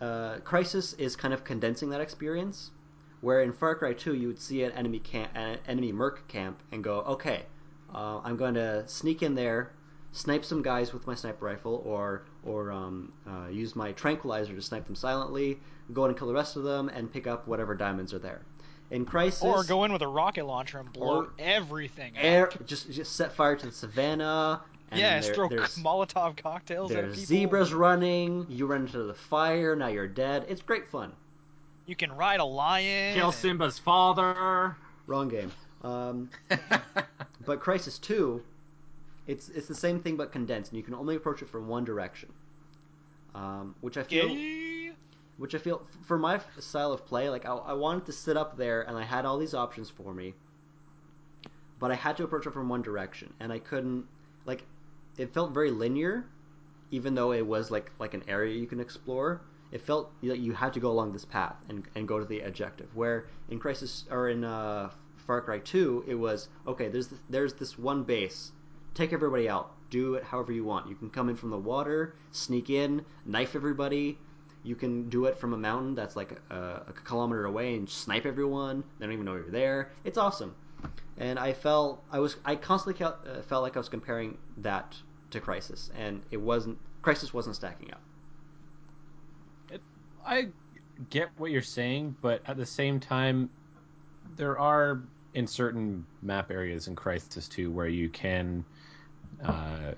[0.00, 2.70] uh, Crysis is kind of condensing that experience
[3.20, 6.58] where in Far Cry 2 you would see an enemy camp, an enemy merc camp,
[6.72, 7.42] and go, okay,
[7.94, 9.72] uh, I'm going to sneak in there,
[10.12, 14.62] snipe some guys with my sniper rifle, or or um, uh, use my tranquilizer to
[14.62, 15.60] snipe them silently,
[15.92, 18.42] go in and kill the rest of them, and pick up whatever diamonds are there.
[18.90, 22.16] In Crysis, Or go in with a rocket launcher and blow everything.
[22.16, 22.24] up.
[22.24, 24.62] air, just just set fire to the savannah.
[24.90, 27.26] And yeah, there- throw there's, Molotov cocktails at there's people.
[27.26, 28.46] zebras running.
[28.48, 29.76] You run into the fire.
[29.76, 30.46] Now you're dead.
[30.48, 31.12] It's great fun.
[31.86, 33.14] You can ride a lion.
[33.16, 34.76] Kill Simba's father.
[35.06, 35.50] Wrong game.
[35.82, 36.30] Um,
[37.46, 38.42] But Crysis Two,
[39.26, 41.84] it's it's the same thing but condensed, and you can only approach it from one
[41.84, 42.30] direction.
[43.34, 44.92] Um, which I feel, Yeah.
[45.38, 48.56] which I feel for my style of play, like I, I wanted to sit up
[48.56, 50.34] there and I had all these options for me,
[51.78, 54.04] but I had to approach it from one direction, and I couldn't.
[55.20, 56.24] It felt very linear,
[56.90, 59.42] even though it was like like an area you can explore.
[59.70, 62.40] It felt like you had to go along this path and, and go to the
[62.40, 62.88] objective.
[62.96, 64.90] Where in Crysis or in uh,
[65.26, 66.88] Far Cry Two, it was okay.
[66.88, 68.52] There's this, there's this one base.
[68.94, 69.72] Take everybody out.
[69.90, 70.88] Do it however you want.
[70.88, 74.16] You can come in from the water, sneak in, knife everybody.
[74.62, 78.24] You can do it from a mountain that's like a, a kilometer away and snipe
[78.24, 78.84] everyone.
[78.98, 79.92] They don't even know you're there.
[80.02, 80.54] It's awesome.
[81.18, 84.96] And I felt I was I constantly uh, felt like I was comparing that
[85.30, 86.78] to Crysis, and it wasn't.
[87.02, 88.00] Crysis wasn't stacking up.
[90.26, 90.48] I
[91.08, 93.50] get what you're saying, but at the same time,
[94.36, 95.02] there are
[95.34, 98.64] in certain map areas in Crysis 2 where you can.
[99.42, 99.92] Uh,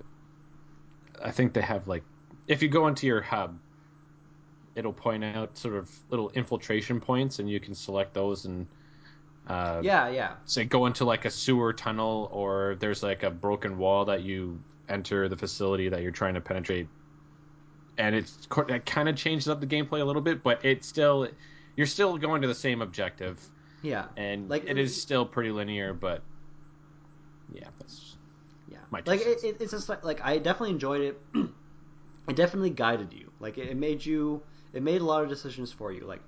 [1.22, 2.04] I think they have like,
[2.46, 3.58] if you go into your hub,
[4.74, 8.66] it'll point out sort of little infiltration points, and you can select those and.
[9.48, 10.34] Uh, Yeah, yeah.
[10.44, 14.60] say go into like a sewer tunnel or there's like a broken wall that you
[14.88, 16.88] enter the facility that you're trying to penetrate
[17.98, 21.28] and it's it kind of changes up the gameplay a little bit but it's still
[21.76, 23.40] you're still going to the same objective
[23.82, 26.22] Yeah, and Like- it is still pretty linear but
[27.52, 28.16] yeah that's
[28.70, 28.78] yeah.
[28.90, 31.20] My like it, it, it's just like, like I definitely enjoyed it.
[32.28, 33.32] it definitely guided you.
[33.40, 34.42] Like it, it made you.
[34.72, 36.06] It made a lot of decisions for you.
[36.06, 36.22] Like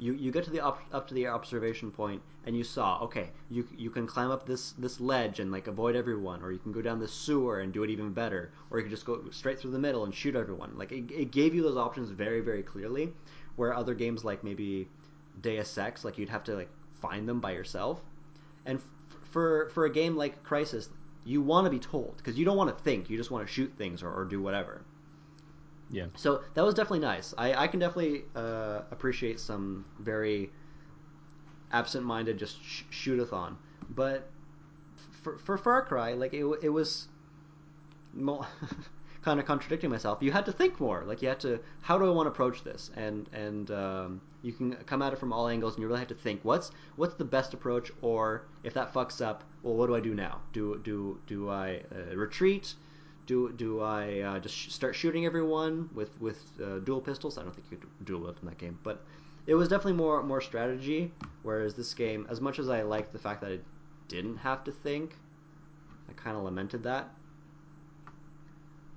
[0.00, 3.28] you you get to the up, up to the observation point and you saw okay
[3.50, 6.72] you you can climb up this this ledge and like avoid everyone or you can
[6.72, 9.60] go down this sewer and do it even better or you can just go straight
[9.60, 10.72] through the middle and shoot everyone.
[10.76, 13.12] Like it, it gave you those options very very clearly
[13.56, 14.88] where other games like maybe
[15.42, 18.00] Deus Ex like you'd have to like find them by yourself.
[18.64, 18.84] And f-
[19.30, 20.88] for for a game like Crysis
[21.26, 23.52] you want to be told because you don't want to think you just want to
[23.52, 24.82] shoot things or, or do whatever
[25.90, 27.34] yeah so that was definitely nice.
[27.36, 30.50] I, I can definitely uh, appreciate some very
[31.72, 33.56] absent-minded just sh- shoot-a-thon.
[33.88, 34.28] But
[35.22, 37.08] for, for Far Cry, like it, it was
[38.12, 38.46] mo-
[39.22, 40.18] kind of contradicting myself.
[40.20, 41.04] You had to think more.
[41.04, 42.90] Like you had to, how do I want to approach this?
[42.96, 46.08] And and um, you can come at it from all angles, and you really have
[46.08, 49.94] to think what's what's the best approach, or if that fucks up, well, what do
[49.94, 50.40] I do now?
[50.52, 52.74] Do do do I uh, retreat?
[53.30, 57.38] Do do I uh, just sh- start shooting everyone with with uh, dual pistols?
[57.38, 59.04] I don't think you could dual whip in that game, but
[59.46, 61.12] it was definitely more more strategy.
[61.44, 63.58] Whereas this game, as much as I liked the fact that I
[64.08, 65.14] didn't have to think,
[66.08, 67.08] I kind of lamented that.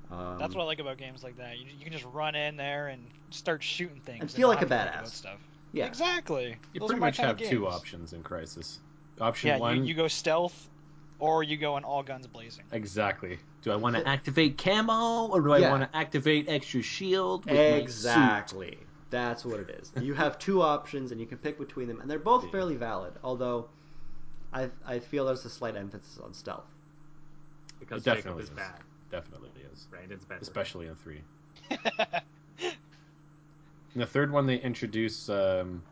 [0.10, 1.60] Um, That's what I like about games like that.
[1.60, 4.72] You, you can just run in there and start shooting things And feel not like
[4.72, 5.14] a have to think about badass.
[5.14, 5.40] Stuff.
[5.74, 5.86] yeah.
[5.86, 6.58] Exactly.
[6.74, 8.80] you Those pretty much have two options in crisis
[9.22, 10.70] option Yeah, one you, you go stealth,
[11.24, 12.66] or you go in all guns blazing.
[12.74, 13.40] Exactly.
[13.62, 15.72] Do I want to activate camo or do I Yeah.
[15.72, 17.46] want to activate extra shield?
[17.46, 17.58] with?
[17.58, 18.78] Exactly.
[19.10, 19.90] That's what it is.
[20.04, 22.52] You have two options, and you can pick between them, and they're both Yeah.
[22.52, 23.14] fairly valid.
[23.24, 23.70] Although,
[24.52, 26.66] I I feel there's a slight emphasis on stealth.
[27.80, 28.56] Because It Jacob definitely is is.
[28.56, 28.80] bad.
[29.10, 29.88] Definitely is.
[29.92, 30.42] Brandon's better.
[30.42, 31.22] Especially in three.
[33.96, 35.84] In the third one, they introduce um,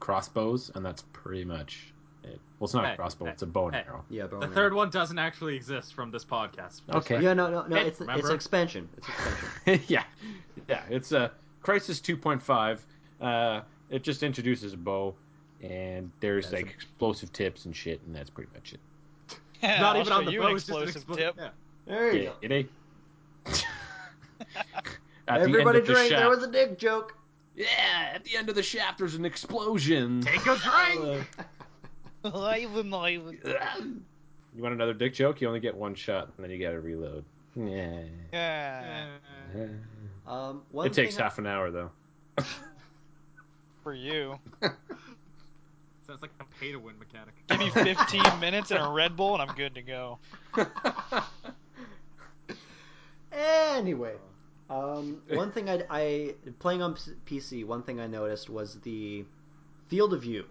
[0.00, 1.92] crossbows, and that's pretty much
[2.26, 2.40] it.
[2.58, 3.82] Well, it's not Hey, a crossbow; hey, it's a bow and hey.
[3.86, 4.04] arrow.
[4.10, 6.80] Yeah, but The third one doesn't actually exist from this podcast.
[6.92, 7.20] Okay.
[7.22, 7.76] Yeah, no, no, no.
[7.76, 8.88] Hey, It's it's expansion.
[8.96, 9.84] It's expansion.
[9.88, 10.04] yeah,
[10.68, 10.82] yeah.
[10.90, 11.28] It's a uh,
[11.62, 12.78] Crisis 2.5.
[13.20, 13.60] Uh,
[13.90, 15.14] it just introduces a bow,
[15.62, 18.80] and there's That's like a- explosive tips and shit, and that's pretty much it.
[19.62, 20.46] Yeah, Not I'll even on the bow.
[20.48, 21.34] an just an explosive explo- tip.
[21.38, 21.48] Yeah.
[21.86, 22.34] There you Yeah, go.
[22.42, 22.70] it ain't.
[25.28, 26.08] At the end Everybody the drink.
[26.10, 27.16] shaft- There was a dick joke.
[27.56, 27.66] Yeah,
[28.14, 30.20] at the end of the shaft, there's an explosion.
[30.20, 31.26] Take a drink.
[32.34, 34.04] Ivan, Ivan.
[34.56, 35.40] You want another dick joke?
[35.40, 37.24] You only get one shot, and then you gotta reload.
[37.54, 38.02] Yeah.
[38.32, 39.06] Yeah,
[40.26, 41.90] Um, one It takes thing I- half an hour though.
[43.82, 44.38] for you.
[44.62, 47.34] Sounds like a pay to win mechanic.
[47.48, 50.18] Give me 15 minutes and a Red Bull, and I'm good to go.
[53.32, 54.14] Anyway,
[54.70, 56.94] um, one thing I, I playing on
[57.26, 59.24] PC, one thing I noticed was the
[59.88, 60.44] field of view.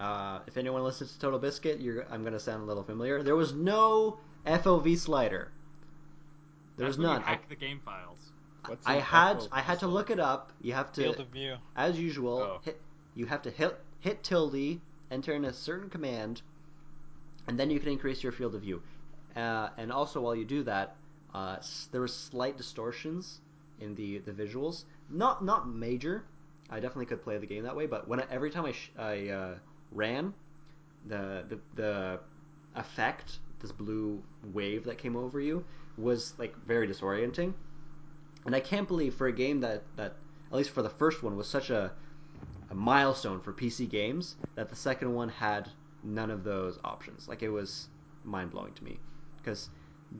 [0.00, 3.22] Uh, if anyone listens to Total Biscuit, you're, I'm going to sound a little familiar.
[3.22, 5.50] There was no FOV slider.
[6.76, 7.22] There was That's when none.
[7.24, 8.18] I, Hack the game files.
[8.66, 10.52] What's I had FO I had to look it up.
[10.62, 11.56] You have to, Field of view.
[11.76, 12.60] as usual, Oh.
[12.64, 12.80] hit.
[13.14, 16.42] You have to hit hit tilde, enter in a certain command,
[17.46, 18.82] and then you can increase your field of view.
[19.36, 20.96] Uh, and also, while you do that,
[21.34, 23.40] uh, s- there was slight distortions
[23.80, 24.84] in the the visuals.
[25.10, 26.24] Not not major.
[26.70, 28.92] I definitely could play the game that way, but when I, every time I sh-
[28.96, 29.54] I uh,
[29.94, 30.34] ran,
[31.06, 32.20] the, the the
[32.74, 35.64] effect, this blue wave that came over you,
[35.96, 37.54] was like very disorienting.
[38.44, 40.16] And I can't believe for a game that that
[40.50, 41.92] at least for the first one was such a
[42.70, 45.68] a milestone for PC games that the second one had
[46.02, 47.28] none of those options.
[47.28, 47.88] Like it was
[48.24, 48.98] mind blowing to me
[49.36, 49.68] because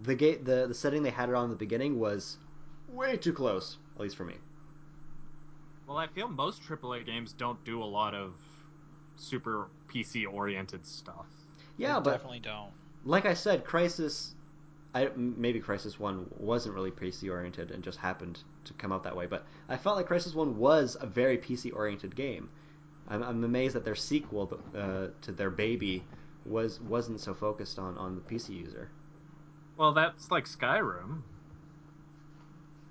[0.05, 2.39] the ga- the the setting they had it on in the beginning was
[2.89, 4.35] way too close, at least for me.
[5.87, 8.35] Well, I feel most AAA games don't do a lot of
[9.17, 11.27] super PC oriented stuff.
[11.77, 12.73] Yeah, They but definitely don't.
[13.05, 14.31] like I said, Crysis,
[14.95, 19.03] I m- maybe Crysis One wasn't really PC oriented and just happened to come out
[19.05, 19.27] that way.
[19.27, 22.49] But I felt like Crysis One was a very PC oriented game.
[23.09, 26.05] I'm, I'm amazed that their sequel uh, to their baby
[26.45, 28.89] was wasn't so focused on on the PC user.
[29.77, 31.23] Well, that's like Skyrim,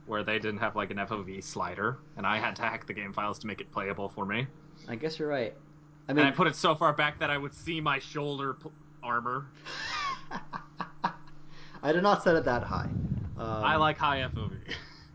[0.06, 3.14] where they didn't have like an FOV slider, and I had to hack the game
[3.14, 4.48] files to make it playable for me.
[4.88, 5.54] I guess you're right.
[6.12, 8.56] I and mean, I put it so far back that I would see my shoulder
[8.56, 8.70] p-
[9.02, 9.46] armor.
[11.84, 12.90] I did not set it that high.
[13.38, 14.52] Um, I like high FOV.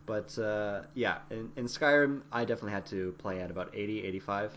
[0.06, 4.52] But uh, yeah, in, in Skyrim, I definitely had to play at about 80, 85.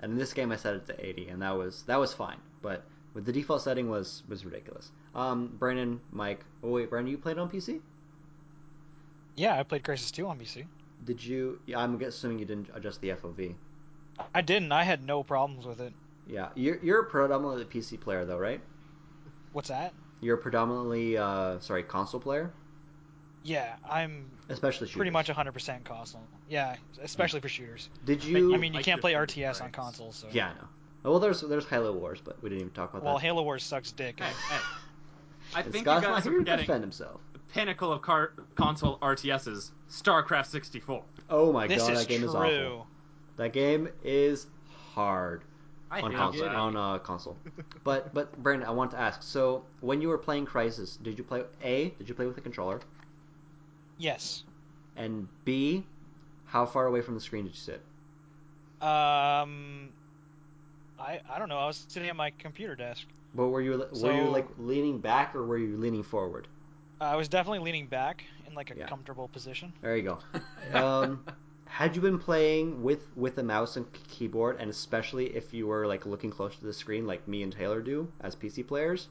[0.00, 2.38] And in this game, I set it to 80, and that was that was fine.
[2.60, 2.82] But
[3.14, 4.90] with the default setting was was ridiculous.
[5.14, 6.44] Um, Brandon, Mike.
[6.64, 7.80] Oh wait, Brandon, you played on PC?
[9.36, 10.64] Yeah, I played Crysis 2 on PC.
[11.04, 11.60] Did you?
[11.66, 13.54] yeah, I'm assuming you didn't adjust the FOV.
[14.34, 14.72] I didn't.
[14.72, 15.92] I had no problems with it.
[16.26, 18.60] Yeah, you're you're a predominantly a PC player though, right?
[19.52, 19.94] What's that?
[20.20, 22.52] You're predominantly uh, sorry console player,
[23.44, 26.20] Yeah, I'm especially pretty much 100% console.
[26.50, 27.88] Yeah, especially for shooters.
[28.04, 28.52] Did you?
[28.54, 30.16] I mean, you like can't play your RTS on consoles.
[30.16, 30.28] So.
[30.32, 30.68] yeah, I know.
[31.04, 33.14] Oh, well, there's there's Halo Wars, but we didn't even talk about Well, that.
[33.14, 34.18] Well, Halo Wars sucks dick.
[34.20, 34.56] Hey, hey.
[35.54, 37.20] I And think Scott's you not guys are here to forgetting defend himself.
[37.32, 41.02] the pinnacle of car- console RTSs, StarCraft 64.
[41.30, 42.28] Oh my this god, is that game true.
[42.28, 42.86] is awful.
[43.38, 44.46] That game is
[44.94, 45.42] hard
[45.90, 46.44] I on console.
[46.44, 46.52] it.
[46.54, 47.36] On uh, console.
[47.84, 49.22] But but Brandon, I want to ask.
[49.22, 51.90] So when you were playing Crysis, did you play A?
[51.98, 52.80] Did you play with a controller?
[53.96, 54.42] Yes.
[54.96, 55.84] And B,
[56.46, 57.80] how far away from the screen did you sit?
[58.82, 59.90] Um,
[60.98, 61.58] I I don't know.
[61.58, 63.06] I was sitting at my computer desk.
[63.34, 66.48] But were you were you like leaning back or were you leaning forward?
[67.00, 68.86] I was definitely leaning back in like a Yeah.
[68.86, 69.72] comfortable position.
[69.80, 70.18] There you go.
[70.78, 71.24] Um,
[71.68, 75.86] had you been playing with with a mouse and keyboard, and especially if you were
[75.86, 79.08] like looking close to the screen, like me and Taylor do as PC players,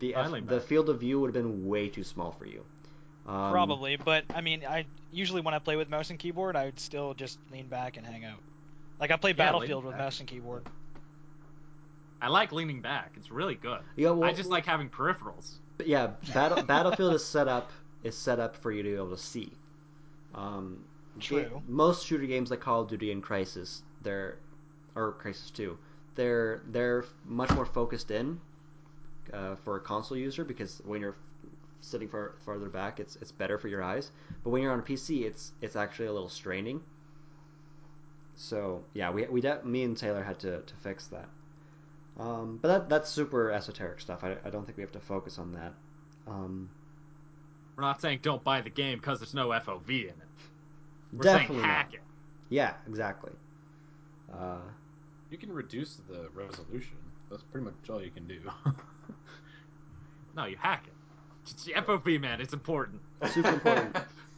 [0.00, 2.46] the I F- lean the field of view would have been way too small for
[2.46, 2.64] you.
[3.26, 6.66] Um, Probably, but I mean, I usually when I play with mouse and keyboard, I
[6.66, 8.38] would still just lean back and hang out.
[8.98, 10.00] Like I play Yeah, Battlefield with back.
[10.00, 10.66] mouse and keyboard.
[12.22, 13.12] I like leaning back.
[13.16, 13.80] It's really good.
[13.96, 15.58] Yeah, well, I just like having peripherals.
[15.78, 17.70] But yeah, Battle, Battlefield is set up
[18.02, 19.52] is set up for you to be able to see.
[20.34, 20.84] Um,
[21.18, 21.44] True.
[21.44, 24.38] ga- most shooter games like Call of Duty and Crysis, they're
[24.94, 25.78] or Crysis Two,
[26.14, 28.40] they're they're much more focused in.
[29.32, 31.16] uh, for a console user because when you're
[31.80, 34.12] sitting far farther back, it's it's better for your eyes.
[34.42, 36.82] But when you're on a PC, it's it's actually a little straining.
[38.34, 41.28] So yeah, we we de- me and Taylor had to, to fix that.
[42.18, 44.24] Um, but that that's super esoteric stuff.
[44.24, 45.74] I, I don't think we have to focus on that.
[46.26, 46.70] Um,
[47.76, 50.28] We're not saying don't buy the game because there's no FOV in it.
[51.12, 51.94] We're definitely saying hack not.
[51.94, 52.00] it.
[52.50, 53.32] Yeah, exactly.
[54.32, 54.58] Uh,
[55.30, 56.96] You can reduce the resolution.
[57.30, 58.40] That's pretty much all you can do.
[60.36, 60.92] No, you hack it.
[61.50, 62.40] It's the FOV, man.
[62.40, 63.00] It's important.
[63.30, 63.96] super important.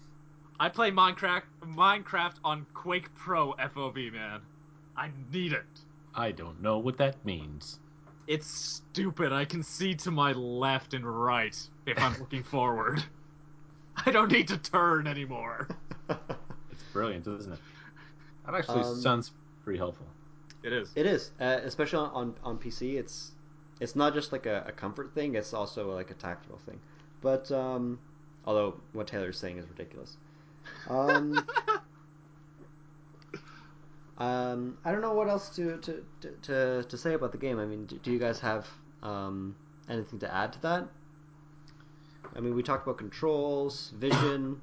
[0.61, 4.41] I play Minecraft Minecraft on Quake Pro FOV, man.
[4.97, 5.67] I need it.
[6.15, 7.79] I don't know what that means.
[8.27, 9.33] It's stupid.
[9.33, 13.05] I can see to my left and right if I'm looking forward.
[14.07, 15.69] I don't need to turn anymore.
[16.73, 17.59] It's brilliant, isn't it?
[18.47, 19.33] That actually Um, sounds
[19.65, 20.07] pretty helpful.
[20.63, 20.91] It is.
[20.95, 22.99] It is, uh, especially on, on on PC.
[22.99, 23.33] It's
[23.81, 26.81] it's not just like a, a comfort thing; it's also like a tactical thing.
[27.21, 27.99] But um,
[28.45, 30.17] although what Taylor's saying is ridiculous.
[30.89, 31.39] Um,
[34.19, 37.59] um, I don't know what else to to, to, to, to say about the game.
[37.59, 38.69] I mean, do, do you guys have
[39.03, 39.57] um,
[39.89, 40.89] anything to add to that?
[42.35, 44.61] I mean, we talked about controls, vision,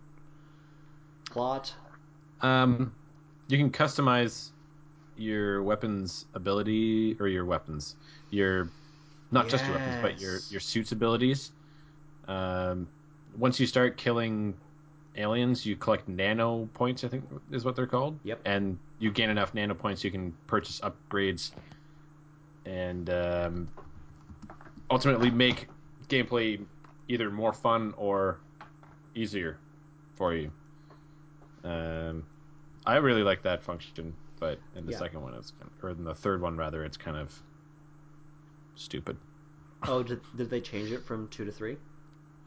[1.30, 1.74] plot.
[2.42, 2.94] Um,
[3.48, 4.50] you can customize
[5.18, 7.96] your weapons ability or your weapons,
[8.30, 8.70] your
[9.32, 11.52] not just your weapons, but your your suit's abilities.
[12.28, 12.88] Um,
[13.38, 14.56] once you start killing
[15.18, 17.04] aliens, you collect nano points.
[17.04, 18.20] I think is what they're called.
[18.24, 18.40] Yep.
[18.46, 21.52] And you gain enough nano points, you can purchase upgrades,
[22.66, 23.68] and um,
[24.90, 25.68] ultimately make
[26.08, 26.64] gameplay
[27.08, 28.40] either more fun or
[29.16, 29.58] easier
[30.16, 30.52] for you.
[31.64, 32.26] Um,
[32.86, 34.98] I really like that function, but in the Yeah.
[35.00, 37.42] second one, it's kind of, or in the third one rather, it's kind of
[38.76, 39.18] stupid.
[39.84, 41.78] Oh, did, did they change it from two to three?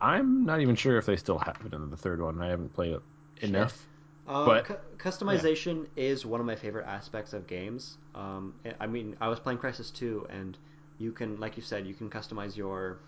[0.00, 2.40] I'm not even sure if they still have it in the third one.
[2.42, 3.02] I haven't played it
[3.40, 3.86] enough.
[4.26, 7.98] Uh, But- cu- customization is one of my favorite aspects of games.
[8.14, 10.56] Um, I- I mean, I was playing Crysis 2, and
[10.98, 12.98] you can, like you said, you can customize your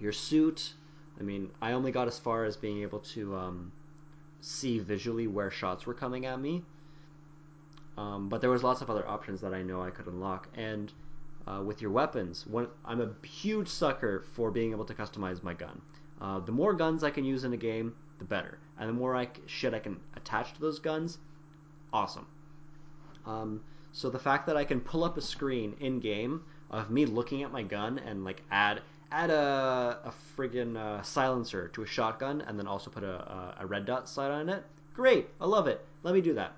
[0.00, 0.74] your suit.
[1.20, 3.70] I mean, I only got as far as being able to um,
[4.42, 6.62] see visually where shots were coming at me.
[7.96, 10.92] Um, but there was lots of other options that I know I could unlock, and
[11.46, 12.46] uh, with your weapons,
[12.84, 15.80] I'm a huge sucker for being able to customize my gun.
[16.20, 19.16] Uh, the more guns I can use in a game, the better, and the more
[19.16, 21.18] I shit I can attach to those guns,
[21.92, 22.26] awesome.
[23.26, 23.60] Um,
[23.92, 27.42] so the fact that I can pull up a screen in game of me looking
[27.42, 28.80] at my gun and like add
[29.12, 33.56] add a a friggin' uh, silencer to a shotgun and then also put a, a,
[33.60, 35.84] a red dot sight on it, great, I love it.
[36.02, 36.52] Let me do that.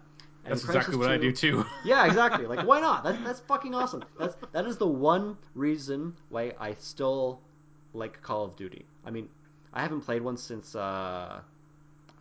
[0.45, 1.65] And That's Crysis exactly what I do too.
[1.85, 2.47] yeah, exactly.
[2.47, 3.03] Like, why not?
[3.03, 4.05] That's that's fucking awesome.
[4.19, 7.41] That's that is the one reason why I still
[7.95, 8.85] like Call of Duty.
[9.07, 9.29] I mean,
[9.73, 11.41] I haven't played one since uh,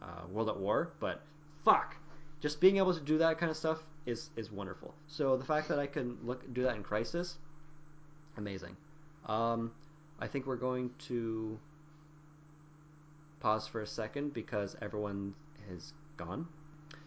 [0.02, 1.22] uh, World at War, but
[1.66, 1.96] fuck,
[2.40, 4.94] just being able to do that kind of stuff is is wonderful.
[5.08, 7.34] So the fact that I can look do that in Crysis,
[8.38, 8.78] amazing.
[9.26, 9.72] Um,
[10.20, 11.60] I think we're going to
[13.40, 15.34] pause for a second because everyone
[15.70, 16.48] has gone.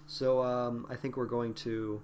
[0.07, 2.01] So um, I think we're going to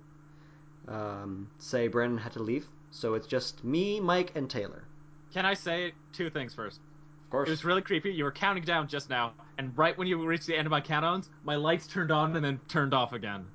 [0.89, 2.67] um, say Brandon had to leave.
[2.91, 4.85] So it's just me, Mike, and Taylor.
[5.33, 6.81] Can I say two things first?
[7.25, 7.49] Of course.
[7.49, 8.13] It was really creepy.
[8.13, 10.81] You were counting down just now, and right when you reached the end of my
[10.83, 13.47] countdowns, my lights turned on and then turned off again.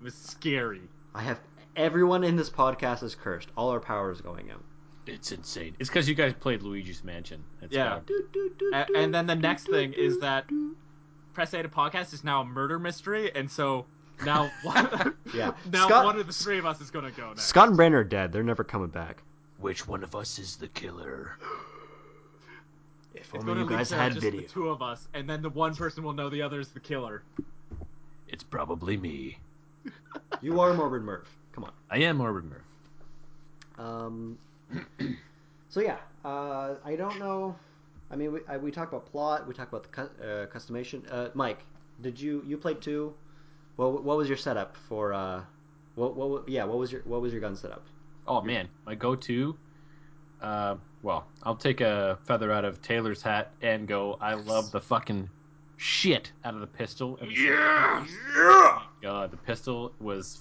[0.00, 0.82] It was scary.
[1.14, 1.40] I have
[1.76, 3.48] everyone in this podcast is cursed.
[3.56, 4.62] All our power is going out.
[5.06, 5.74] It's insane.
[5.78, 7.42] It's because you guys played Luigi's Mansion.
[7.60, 8.00] It's Yeah.
[8.06, 8.50] why.
[8.72, 10.46] A- and then the next thing is that
[11.34, 13.84] Press A to podcast is now a murder mystery, and so
[14.24, 15.52] now one, Yeah.
[15.72, 17.42] now Scott- one of the three of us is gonna go next.
[17.44, 18.32] Scott and Brandon are dead.
[18.32, 19.22] They're never coming back.
[19.58, 21.36] Which one of us is the killer?
[23.14, 24.40] If only you guys had just video.
[24.42, 26.80] the two of us, and then the one person will know the other is the
[26.80, 27.22] killer.
[28.28, 29.38] It's probably me.
[30.40, 31.28] You are Morbid Murph.
[31.52, 31.72] Come on.
[31.90, 32.62] I am Morbid Murph.
[33.78, 34.38] Um,
[35.68, 37.56] so yeah, uh, I don't know.
[38.10, 39.48] I mean, we, I, we talked about plot.
[39.48, 41.02] We talk about the cu- uh, customization.
[41.10, 41.60] Uh, Mike,
[42.02, 43.14] did you you played two?
[43.76, 45.12] What what was your setup for?
[45.12, 45.42] Uh,
[45.94, 46.64] what what wa- yeah?
[46.64, 47.84] What was your what was your gun setup?
[48.26, 49.56] Oh man, my go-to.
[50.40, 54.16] Uh, well, I'll take a feather out of Taylor's hat and go.
[54.20, 55.28] I love the fucking
[55.76, 57.18] shit out of the pistol.
[57.22, 58.06] Yeah,
[58.36, 58.82] yeah.
[59.02, 60.40] God, the pistol was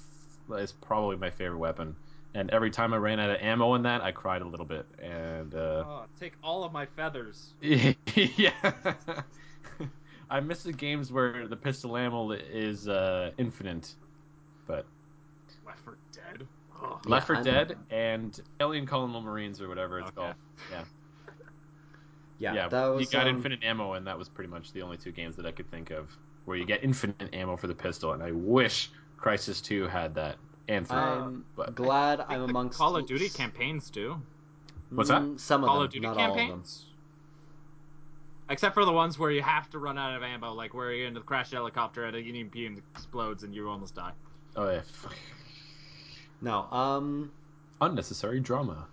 [0.58, 1.96] is probably my favorite weapon.
[2.34, 4.86] And every time I ran out of ammo in that, I cried a little bit.
[5.02, 7.54] And uh, Oh, take all of my feathers.
[7.62, 8.52] yeah,
[10.30, 13.94] I miss the games where the pistol ammo is uh, infinite.
[14.66, 14.86] But
[15.66, 16.48] Left 4 Dead.
[16.82, 17.00] Oh.
[17.06, 20.16] Left 4 I'm- Dead and Alien Colonial Marines or whatever it's Okay.
[20.16, 20.36] called.
[20.72, 20.84] Yeah.
[22.40, 24.82] Yeah, yeah, that was you got um, infinite ammo, and that was pretty much the
[24.82, 27.76] only two games that I could think of where you get infinite ammo for the
[27.76, 28.14] pistol.
[28.14, 30.38] And I wish Crysis Two had that.
[30.68, 34.22] And three, I'm but glad I I'm the amongst Call of Duty campaigns do,
[34.90, 35.22] What's that?
[35.22, 36.48] Mm, Some of Call them, of Duty not all of them.
[36.48, 36.86] campaigns.
[38.50, 41.08] Except for the ones where you have to run out of ammo, like where you're
[41.08, 44.12] in the crash helicopter and an EMP explodes and you almost die.
[44.56, 44.82] oh yeah.
[46.42, 47.32] No, um,
[47.80, 48.88] unnecessary drama.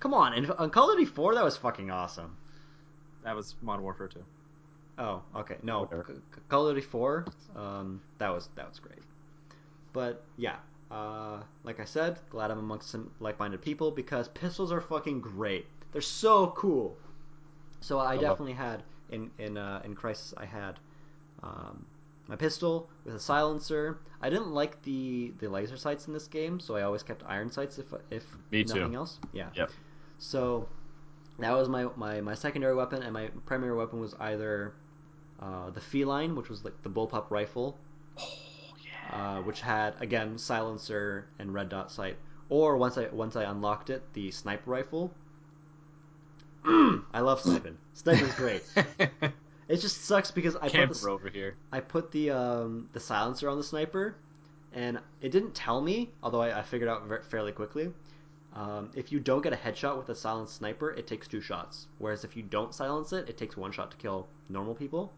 [0.00, 0.34] come on.
[0.34, 2.36] In, on Call of Duty 4, that was fucking awesome.
[3.24, 4.22] That was Modern Warfare 2.
[4.98, 5.56] Oh, okay.
[5.62, 7.24] No, C- C- Call of Duty 4,
[7.56, 8.98] um, that was that was great.
[9.92, 10.56] But yeah,
[10.90, 15.66] uh, like I said, glad I'm amongst some like-minded people because pistols are fucking great.
[15.92, 16.96] They're so cool.
[17.80, 20.78] So I definitely had in in uh, in Crysis I had
[21.42, 21.84] um,
[22.28, 23.98] my pistol with a silencer.
[24.20, 27.50] I didn't like the the laser sights in this game, so I always kept iron
[27.50, 28.74] sights if if Me too.
[28.80, 29.18] nothing else.
[29.32, 29.48] Yeah.
[29.54, 29.70] Yep.
[30.18, 30.68] So
[31.40, 34.74] that was my, my, my secondary weapon, and my primary weapon was either
[35.40, 37.78] uh, the feline, which was like the bullpup rifle,
[39.12, 42.16] uh, which had again silencer and red dot sight,
[42.48, 45.12] or once I once I unlocked it, the sniper rifle.
[46.64, 47.78] I love sniping.
[47.94, 48.62] Sniping's great.
[49.70, 51.54] It just sucks because I put the, over here.
[51.70, 54.16] I put the um, the silencer on the sniper,
[54.72, 56.10] and it didn't tell me.
[56.24, 57.92] Although I, I figured out ver- fairly quickly,
[58.52, 61.86] um, if you don't get a headshot with a silenced sniper, it takes two shots.
[61.98, 65.12] Whereas if you don't silence it, it takes one shot to kill normal people.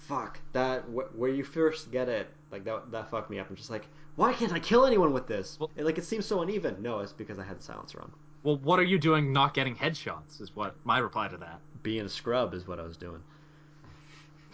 [0.00, 0.82] Fuck that!
[0.82, 3.48] Wh- where you first get it, like that that fucked me up.
[3.50, 3.86] I'm just like,
[4.16, 5.56] why can't I kill anyone with this?
[5.60, 6.76] Well- It- like it seems so uneven.
[6.82, 8.10] No, it's because I had the silencer on.
[8.42, 10.40] Well, what are you doing not getting headshots?
[10.40, 11.60] Is what my reply to that.
[11.82, 13.22] Being a scrub is what I was doing.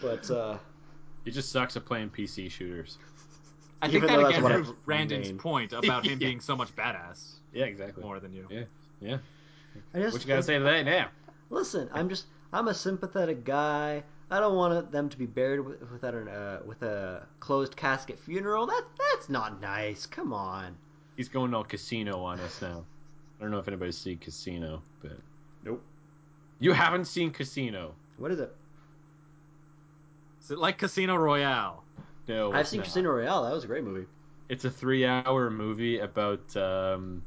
[0.01, 0.59] But uh,
[1.25, 2.99] He just sucks at playing PC shooters.
[3.83, 6.29] I think that again what I proves Brandon's main- point about him Yeah.
[6.29, 8.03] being so much badass Yeah, exactly.
[8.03, 8.47] more than you.
[8.51, 8.65] Yeah,
[9.01, 9.19] yeah.
[9.95, 11.09] I just What you gotta say to that now?
[11.51, 14.03] Listen, I'm just I'm a sympathetic guy.
[14.31, 18.19] I don't want them to be buried with, without an uh, with a closed casket
[18.19, 18.67] funeral.
[18.67, 20.05] That that's not nice.
[20.07, 20.77] Come on.
[21.17, 22.85] He's going all casino on us now.
[23.39, 25.13] I don't know if anybody's seen Casino, but
[25.65, 25.83] Nope.
[26.59, 27.95] you haven't seen Casino.
[28.19, 28.55] What is it?
[30.43, 31.83] Is it like Casino Royale?
[32.29, 32.85] No, I've it's seen not.
[32.87, 33.45] Casino Royale.
[33.45, 34.07] That was a great movie.
[34.49, 37.23] It's a three-hour movie about um,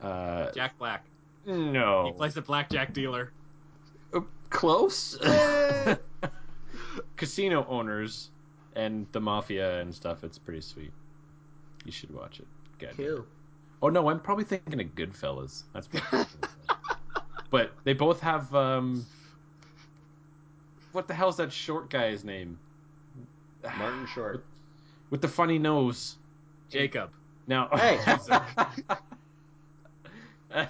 [0.00, 1.04] uh, Jack Black.
[1.46, 3.32] no, He plays a blackjack dealer.
[4.50, 5.18] Close.
[7.16, 8.30] Casino owners
[8.76, 10.24] and the mafia and stuff.
[10.24, 10.92] It's pretty sweet.
[11.84, 12.46] You should watch it.
[12.78, 12.94] God.
[12.96, 13.26] Cool.
[13.82, 15.64] Oh no, I'm probably thinking of Goodfellas.
[15.72, 16.88] That's what I'm thinking of.
[17.50, 19.06] but they both have um.
[20.92, 22.58] What the hell's that short guy's name?
[23.78, 24.44] Martin Short.
[25.10, 26.16] With the funny nose.
[26.70, 27.10] Jacob.
[27.46, 27.68] Now.
[30.50, 30.66] Hey.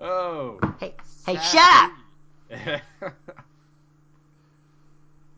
[0.00, 0.58] oh.
[0.80, 1.92] Hey, hey, shut up!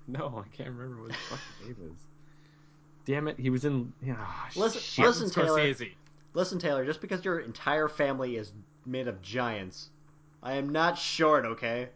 [0.08, 1.98] no, I can't remember what his fucking name is.
[3.04, 3.92] Damn it, he was in.
[4.02, 5.04] Yeah, oh, Listen, shit.
[5.04, 5.58] listen, Taylor.
[5.58, 5.92] Scorsese.
[6.34, 6.84] Listen, Taylor.
[6.84, 8.52] Just because your entire family is
[8.86, 9.90] made of giants,
[10.42, 11.44] I am not short.
[11.44, 11.88] Okay.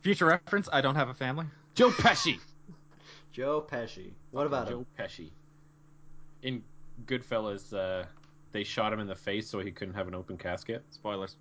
[0.00, 1.46] Future reference, I don't have a family.
[1.74, 2.38] Joe Pesci.
[3.32, 4.10] Joe Pesci.
[4.30, 4.86] What about Joe him?
[4.98, 5.28] Pesci.
[6.42, 6.62] In
[7.06, 8.06] Goodfellas, uh,
[8.52, 10.82] they shot him in the face so he couldn't have an open casket.
[10.90, 11.36] Spoilers.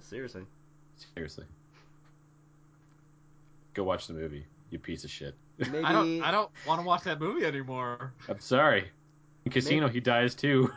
[0.00, 0.42] Seriously.
[1.14, 1.44] Seriously.
[3.74, 5.34] Go watch the movie, you piece of shit.
[5.58, 5.78] Maybe.
[5.84, 8.12] I don't I don't want to watch that movie anymore.
[8.28, 8.90] I'm sorry.
[9.44, 10.70] In Casino, he dies too.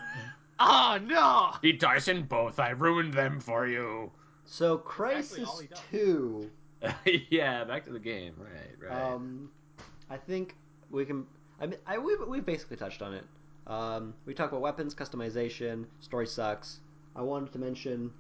[0.59, 1.53] Oh no!
[1.61, 2.59] he dies in both.
[2.59, 4.11] I ruined them for you.
[4.45, 5.69] So Crysis he.
[5.91, 6.49] Two.
[7.29, 8.33] yeah, back to the game.
[8.37, 9.13] Right, right.
[9.13, 9.49] Um,
[10.09, 10.55] I think
[10.89, 11.25] we can.
[11.59, 13.23] I mean, I we we've basically touched on it.
[13.67, 15.85] Um, we talked about weapons customization.
[15.99, 16.79] Story sucks.
[17.15, 18.11] I wanted to mention.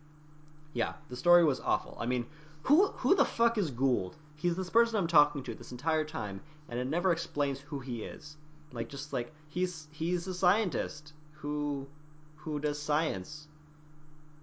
[0.77, 1.97] Yeah, the story was awful.
[1.99, 2.27] I mean,
[2.61, 4.15] who who the fuck is Gould?
[4.35, 8.03] He's this person I'm talking to this entire time, and it never explains who he
[8.03, 8.37] is.
[8.71, 11.87] Like, just like he's he's a scientist who
[12.35, 13.47] who does science.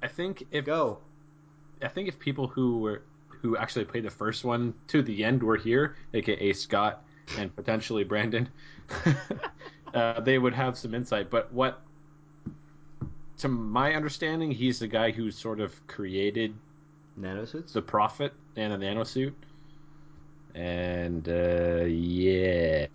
[0.03, 0.99] I think if Go.
[1.81, 5.41] I think if people who were who actually played the first one to the end
[5.41, 7.05] were here, aka Scott
[7.39, 8.49] and potentially Brandon,
[9.95, 11.31] uh, they would have some insight.
[11.31, 11.81] But what,
[13.39, 16.55] to my understanding, he's the guy who sort of created
[17.21, 17.73] Nanosuits.
[17.73, 19.33] the Prophet and the nanosuit.
[20.55, 22.87] And uh, yeah,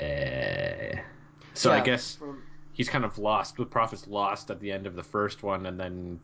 [1.53, 3.57] so I guess from- he's kind of lost.
[3.57, 6.19] The Prophet's lost at the end of the first one, and then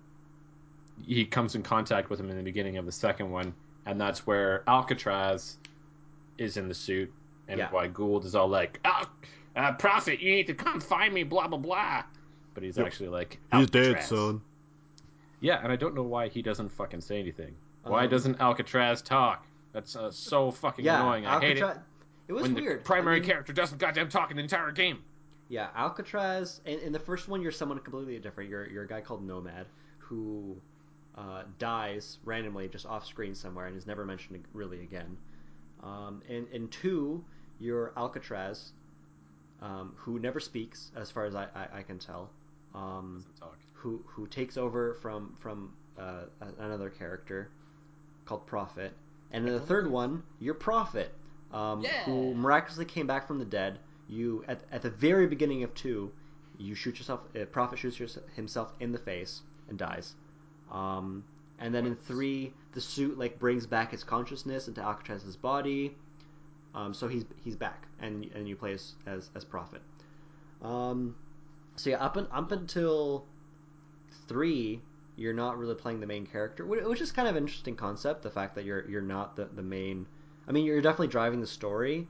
[1.05, 3.53] he comes in contact with him in the beginning of the second one,
[3.86, 5.57] and that's where Alcatraz
[6.38, 7.11] is in the suit,
[7.49, 7.70] and Yeah.
[7.70, 9.03] why Gould is all like, "Oh,
[9.57, 12.03] uh, Prophet, you need to come find me," blah blah blah.
[12.56, 12.88] But he's Yep.
[12.88, 14.41] actually like, He's dead, "Alcatraz." son.
[15.41, 17.56] Yeah, and I don't know why he doesn't fucking say anything.
[17.84, 19.45] Why Um, doesn't Alcatraz talk?
[19.74, 21.26] That's uh, so fucking Yeah, annoying.
[21.28, 21.78] I hate it
[22.28, 22.80] It was when weird.
[22.80, 25.03] the primary I mean, character doesn't goddamn talk in the entire game.
[25.49, 26.62] Yeah, Alcatraz.
[26.66, 28.49] In, in the first one, you're someone completely different.
[28.49, 29.68] You're you're a guy called Nomad
[29.99, 30.56] who
[31.16, 35.18] uh, dies randomly just off screen somewhere and is never mentioned really again.
[35.84, 37.24] Um, in in two,
[37.60, 38.72] you're Alcatraz,
[39.62, 42.32] um, who never speaks, as far as I, I, I can tell.
[42.76, 43.57] Um, talk.
[43.73, 46.23] who who takes over from from uh,
[46.59, 47.49] another character
[48.26, 48.93] called Prophet,
[49.32, 51.13] and in the third one, you're Prophet,
[51.53, 53.80] um, who miraculously came back from the dead.
[54.09, 56.11] You at at the very beginning of two,
[56.57, 57.21] you shoot yourself.
[57.39, 60.15] Uh, Prophet shoots yours- himself in the face and dies.
[60.71, 61.23] Um,
[61.59, 65.95] and then in three, the suit like brings back his consciousness into Alcatraz's body.
[66.73, 69.82] Um, so he's he's back, and and you play as as, as Prophet.
[70.61, 71.15] Um,
[71.76, 73.26] so yeah, up un, up until
[74.28, 74.82] three,
[75.15, 78.23] you're not really playing the main character, wh- which is kind of an interesting concept.
[78.23, 80.05] The fact that you're you're not the, the main.
[80.47, 82.07] I mean, you're definitely driving the story,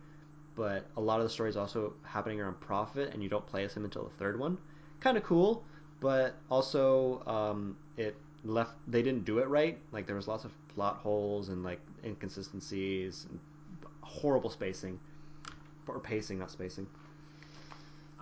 [0.56, 3.64] but a lot of the story is also happening around Prophet, and you don't play
[3.64, 4.58] as him until the third one.
[5.00, 5.64] Kind of cool,
[6.00, 8.74] but also um, it left.
[8.88, 9.78] They didn't do it right.
[9.92, 13.40] Like there was lots of plot holes and like inconsistencies, and
[14.02, 15.00] horrible spacing,
[15.88, 16.88] or pacing, not spacing.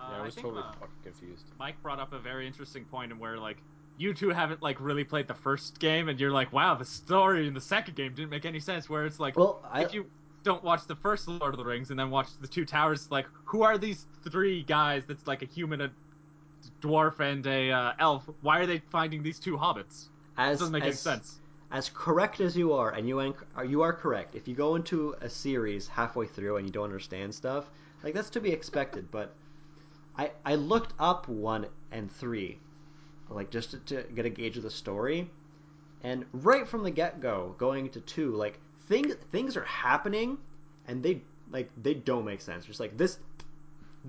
[0.04, 1.44] Uh, yeah, I was think, totally uh, fucking confused.
[1.58, 3.58] Mike brought up a very interesting point in where like
[3.96, 7.46] you two haven't like really played the first game, and you're like, wow, the story
[7.46, 8.88] in the second game didn't make any sense.
[8.90, 10.06] Where it's like, Well, I, if you
[10.42, 13.26] don't watch the first Lord of the Rings and then watch the two towers, like
[13.44, 15.04] who are these three guys?
[15.06, 15.90] That's like a human, a
[16.82, 18.28] dwarf, and a uh, elf.
[18.42, 20.04] Why are they finding these two hobbits?
[20.04, 21.38] It as doesn't make as, any sense.
[21.70, 23.20] as correct as you are, and you
[23.54, 24.34] are you are correct.
[24.34, 27.70] If you go into a series halfway through and you don't understand stuff,
[28.02, 29.10] like that's to be expected.
[29.10, 29.34] But
[30.16, 32.58] I I looked up one and three,
[33.28, 35.30] like just to, to get a gauge of the story,
[36.02, 40.38] and right from the get go, going to two, like things things are happening,
[40.86, 42.64] and they like they don't make sense.
[42.66, 43.18] Just like this.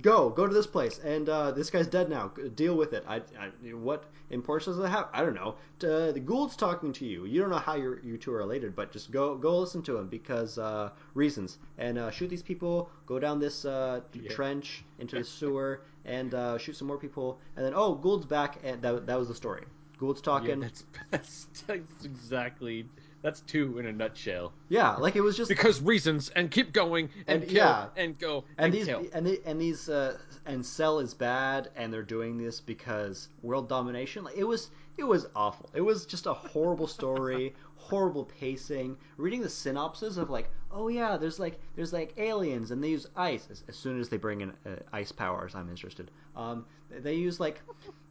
[0.02, 2.28] Go, go to this place, and uh, this guy's dead now.
[2.56, 3.06] Deal with it.
[3.08, 5.08] I, I what importance does it have?
[5.14, 5.56] I don't know.
[5.82, 7.24] Uh, the Gould's talking to you.
[7.26, 9.98] You don't know how you you two are related, but just go go listen to
[9.98, 11.60] him because uh, reasons.
[11.78, 12.90] And uh, shoot these people.
[13.06, 14.30] Go down this uh, Yeah.
[14.32, 17.40] trench into the sewer and uh, shoot some more people.
[17.56, 19.64] And then oh, Gould's back, and that that was the story.
[19.98, 20.62] Gould's talking.
[20.62, 22.86] Yeah, that's, that's that's exactly
[23.26, 24.54] that's two in a nutshell.
[24.70, 27.88] Yeah, like it was just Because reasons and keep going and, And- kill yeah.
[27.98, 29.04] and go and and, these kill.
[29.14, 30.16] and the, and these uh,
[30.46, 34.24] and Cell is bad, and they're doing this because world domination.
[34.24, 35.72] Like it was, it was awful.
[35.74, 38.98] It was just a horrible story, horrible pacing.
[39.18, 43.08] Reading the synopsis of like, oh yeah, there's like there's like aliens, and they use
[43.16, 43.48] ice.
[43.52, 46.12] As, as soon as they bring in uh, ice powers, I'm interested.
[46.36, 47.62] Um, they use like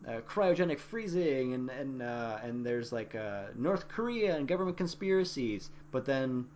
[0.09, 5.71] uh, cryogenic freezing, and and uh, and there's like uh, North Korea and government conspiracies.
[5.91, 6.47] But then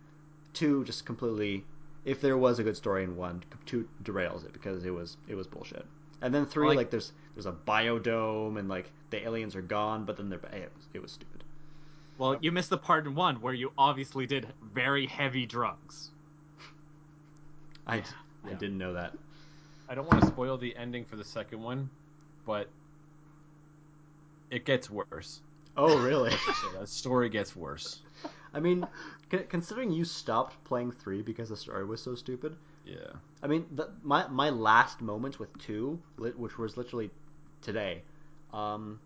[0.53, 1.63] two just completely
[2.05, 5.35] if there was a good story in one, two derails it because it was it
[5.35, 5.85] was bullshit.
[6.21, 10.05] And then three, Like- like, there's there's a biodome and like the aliens are gone,
[10.05, 11.43] but then they're it was, it was stupid.
[12.19, 16.11] Well, you missed the part in one where you obviously did very heavy drugs.
[17.87, 18.03] I
[18.45, 19.13] I didn't know that.
[19.87, 21.89] I don't want to spoil the ending for the second one,
[22.45, 22.67] but
[24.51, 25.39] it gets worse.
[25.77, 26.31] Oh really?
[26.61, 28.01] So that story gets worse.
[28.53, 28.85] I mean,
[29.31, 32.55] c- considering you stopped playing three because the story was so stupid.
[32.85, 33.13] Yeah.
[33.41, 37.11] I mean, the, my my last moments with two, which was literally
[37.61, 38.01] today,
[38.51, 38.99] um,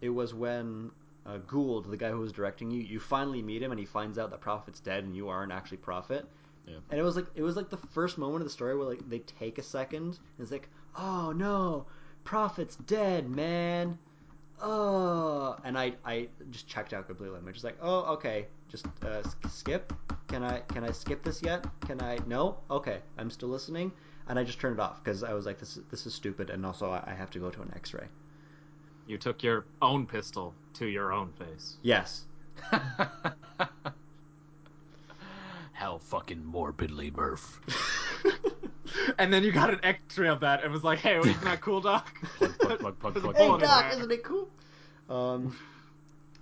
[0.00, 0.90] it was when
[1.28, 4.18] uh, Gould, the guy who was directing you, you finally meet him and he finds
[4.18, 6.26] out that Prophet's dead and you aren't actually Prophet.
[6.66, 6.76] Yeah.
[6.90, 9.08] And it was like it was like the first moment of the story where like
[9.08, 11.86] they take a second and it's like, oh no,
[12.24, 13.98] Prophet's dead, man.
[14.60, 17.38] Oh, and I I just checked out completely.
[17.38, 19.92] I'm just like, oh okay, just uh, skip.
[20.28, 21.64] Can I can I skip this yet?
[21.86, 22.18] Can I?
[22.26, 22.58] No.
[22.70, 23.92] Okay, I'm still listening,
[24.28, 26.50] and I just turned it off because I was like, this is, this is stupid,
[26.50, 28.08] and also I, I have to go to an X-ray.
[29.08, 31.78] You took your own pistol to your own face.
[31.82, 32.26] Yes.
[35.72, 37.60] How fucking morbidly, Murph.
[39.18, 41.80] and then you got an X-ray of that and was like, "Hey, isn't that cool,
[41.80, 43.36] Doc?" Plug, plug, plug, plug, There's a plug.
[43.36, 43.98] Hey bullet in Doc, there.
[43.98, 44.48] isn't it cool?
[45.08, 45.56] Um,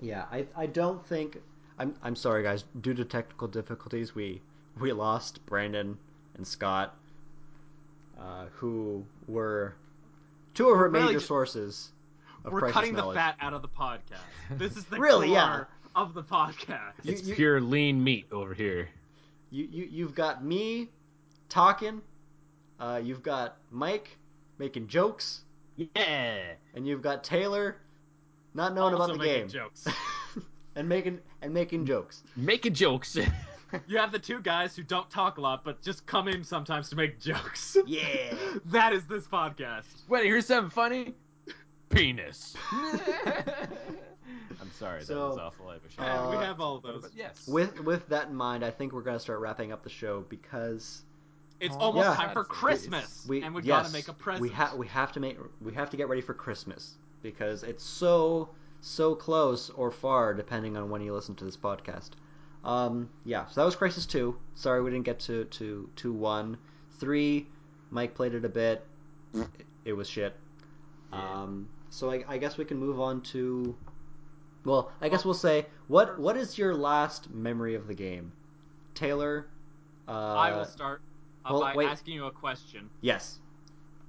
[0.01, 1.41] yeah, I I don't think
[1.79, 2.65] I'm I'm sorry guys.
[2.81, 4.41] Due to technical difficulties, we
[4.81, 5.97] we lost Brandon
[6.37, 6.97] and Scott,
[8.19, 9.75] uh, who were
[10.55, 11.91] two of our Really major ju- sources.
[12.47, 14.23] Of We're crisis cutting the fat out of the podcast.
[14.53, 15.65] This is the Really, core yeah.
[15.97, 16.93] of the podcast.
[17.03, 18.89] You- It's you- pure lean meat over here.
[19.51, 20.89] You you you've got me
[21.49, 22.01] talking.
[22.79, 24.17] Uh, you've got Mike
[24.59, 25.43] making jokes,
[25.77, 26.53] Yeah.
[26.75, 27.77] and you've got Taylor
[28.55, 29.49] not knowing Also about the making game.
[29.49, 29.87] jokes.
[30.77, 32.23] and making and making jokes.
[32.37, 33.17] Making jokes.
[33.89, 36.89] You have the two guys who don't talk a lot, but just come in sometimes
[36.91, 37.77] to make jokes.
[37.85, 38.33] Yeah.
[38.67, 39.87] that is this podcast.
[40.09, 41.15] Wait, here's something funny.
[41.91, 42.55] Penis.
[44.61, 45.69] I'm sorry, that So, was awful.
[45.69, 46.03] I have a show.
[46.03, 47.11] Yeah, we Uh, have all those.
[47.15, 47.47] Yes.
[47.47, 51.03] With with that in mind, I think we're gonna start wrapping up the show because
[51.61, 52.15] It's Oh, almost yeah.
[52.17, 54.43] time for Christmas, we and we yes, gotta make a present.
[54.43, 57.83] We have we have to make we have to get ready for Christmas because it's
[57.85, 58.51] so
[58.83, 62.11] so close or far depending on when you listen to this podcast.
[62.65, 64.37] Um, yeah, so that was Crysis Two.
[64.55, 66.59] Sorry we didn't get to to to one,
[66.99, 67.47] three.
[67.91, 68.85] Mike played it a bit.
[69.33, 69.47] It,
[69.87, 70.35] it was shit.
[71.13, 73.75] Um, so I, I guess we can move on to.
[74.67, 78.33] Well, I guess we'll say what what is your last memory of the game,
[78.95, 79.47] Taylor?
[80.07, 81.01] Uh, I will start
[81.45, 81.89] uh, well, by wait.
[81.89, 82.91] asking you a question.
[83.01, 83.39] Yes.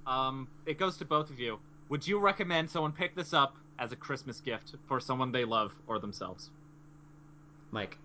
[0.06, 1.58] Um, it goes to both of you.
[1.88, 5.72] Would you recommend someone pick this up as a Christmas gift for someone they love
[5.86, 6.50] or themselves?
[7.70, 7.98] Mike.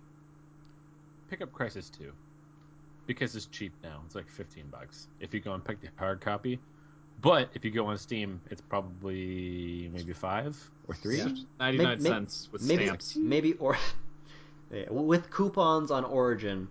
[1.30, 2.12] pick up Crysis 2
[3.06, 4.02] because it's cheap now.
[4.04, 6.58] It's like 15 bucks if you go and pick the hard copy.
[7.20, 11.16] But if you go on Steam, it's probably maybe 5 or 3.
[11.16, 11.28] Yeah.
[11.58, 13.16] Ninety-nine May- may- cents with maybe stamps.
[13.16, 13.76] maybe or
[14.70, 16.68] yeah, with coupons on Origin.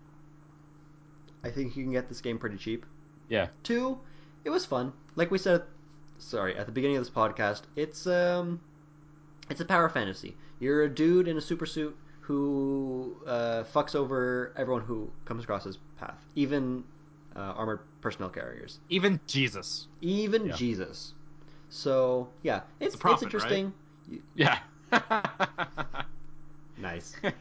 [1.43, 2.85] I think you can get this game pretty cheap.
[3.29, 3.47] Yeah.
[3.63, 3.99] Two,
[4.45, 4.93] it was fun.
[5.15, 5.63] Like we said,
[6.19, 8.61] sorry at the beginning of this podcast, it's um,
[9.49, 10.35] it's a power fantasy.
[10.59, 15.63] You're a dude in a super suit who uh, fucks over everyone who comes across
[15.65, 16.83] his path, even
[17.35, 19.88] uh, armored personnel carriers, Even Jesus.
[20.01, 20.56] even Yeah.
[20.56, 21.14] Jesus.
[21.70, 23.74] So yeah, it's a prophet, it's interesting.
[24.36, 24.60] Yeah.
[26.78, 27.14] Nice.
[27.24, 27.34] I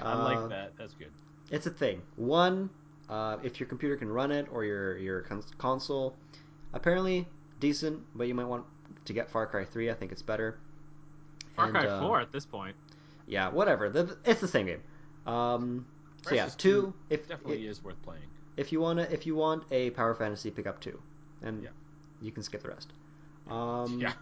[0.00, 0.72] Uh, like that.
[0.78, 1.10] That's good.
[1.50, 2.00] It's a thing.
[2.16, 2.70] One,
[3.08, 6.14] uh, if your computer can run it or your your cons- console,
[6.72, 7.28] apparently
[7.60, 8.64] decent, but you might want
[9.04, 9.90] to get Far Cry Three.
[9.90, 10.58] I think it's better.
[11.56, 12.74] Far And, Cry uh, 4 at this point.
[13.26, 13.90] Yeah, whatever.
[13.90, 14.82] The, it's the same game.
[15.26, 15.84] Um,
[16.26, 16.94] so yeah, two.
[17.10, 18.22] If Definitely if, is worth playing.
[18.56, 21.00] If you want to, if you want a power fantasy, pick up two,
[21.42, 21.70] and Yeah.
[22.20, 22.92] you can skip the rest.
[23.50, 24.12] Um, Yeah.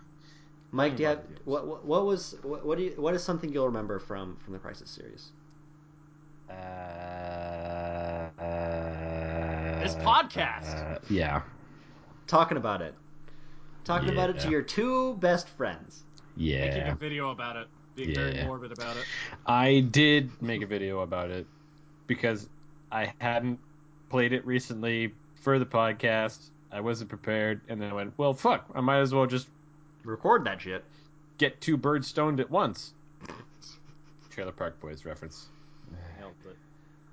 [0.73, 1.85] Mike, do you have Playing by the what, what?
[1.85, 2.65] What was what?
[2.65, 2.91] What do you?
[2.97, 5.33] What is something you'll remember from from the Crysis series?
[6.49, 8.31] Uh,
[9.83, 10.97] This podcast.
[10.97, 11.43] uh, yeah.
[12.27, 12.95] Talking about it.
[13.85, 16.05] Talking about it to your two best friends.
[16.37, 16.67] Yeah.
[16.67, 17.69] Making a video about it.
[17.97, 19.05] Being very morbid about it.
[19.47, 21.47] I did make a video about it
[22.07, 22.49] because
[22.93, 23.59] I hadn't
[24.11, 26.39] played it recently for the podcast.
[26.71, 28.67] I wasn't prepared, and then I went, "Well, fuck!
[28.75, 29.49] I might as well just
[30.05, 30.85] Record that shit.
[31.39, 32.93] get two birds stoned at once."
[34.31, 35.47] Trailer Park Boys reference.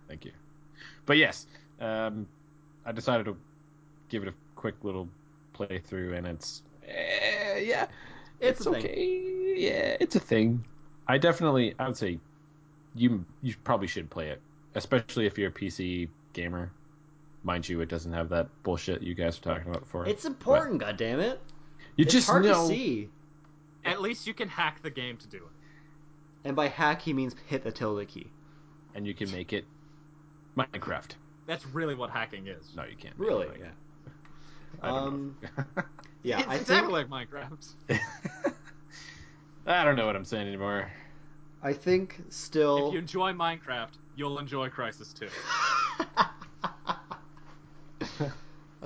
[0.07, 0.31] Thank you.
[1.05, 1.47] But yes,
[1.81, 2.27] um,
[2.85, 3.35] I decided to
[4.09, 5.07] give it a quick little
[5.53, 7.87] playthrough, and it's eh, yeah,
[8.39, 8.83] It's it's, a thing.
[8.85, 9.53] okay.
[9.57, 10.63] Yeah, it's a thing.
[11.07, 12.19] I definitely, I would say,
[12.95, 14.41] you you probably should play it,
[14.75, 16.71] especially if you're a PC gamer.
[17.47, 20.05] Mind you, it doesn't have that bullshit you guys were talking about before.
[20.05, 21.37] It's important, goddammit.
[21.95, 22.67] you It's just hard know.
[22.67, 23.07] to see.
[23.85, 25.43] At least you can hack the game to do it.
[26.43, 28.27] And by hack, he means hit the tilde key.
[28.93, 29.63] and you can make it
[30.57, 31.11] Minecraft.
[31.45, 32.73] That's really what hacking is.
[32.75, 33.15] No, you can't.
[33.17, 33.45] Really?
[33.45, 33.59] Minecraft.
[33.59, 34.81] Yeah.
[34.81, 35.37] I Um.
[36.23, 37.73] Yeah, it's I exactly think like Minecraft.
[39.65, 40.91] I don't know what I'm saying anymore.
[41.63, 42.87] I think still.
[42.89, 45.27] If you enjoy Minecraft, you'll enjoy Crysis 2.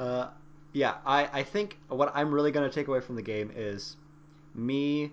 [0.01, 0.31] Uh,
[0.73, 3.97] yeah, I, I think what I'm really going to take away from the game is
[4.55, 5.11] me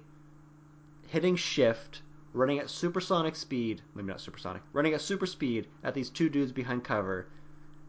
[1.09, 2.01] hitting shift,
[2.32, 6.53] running at supersonic speed, maybe not supersonic, running at super speed at these two dudes
[6.53, 7.28] behind cover,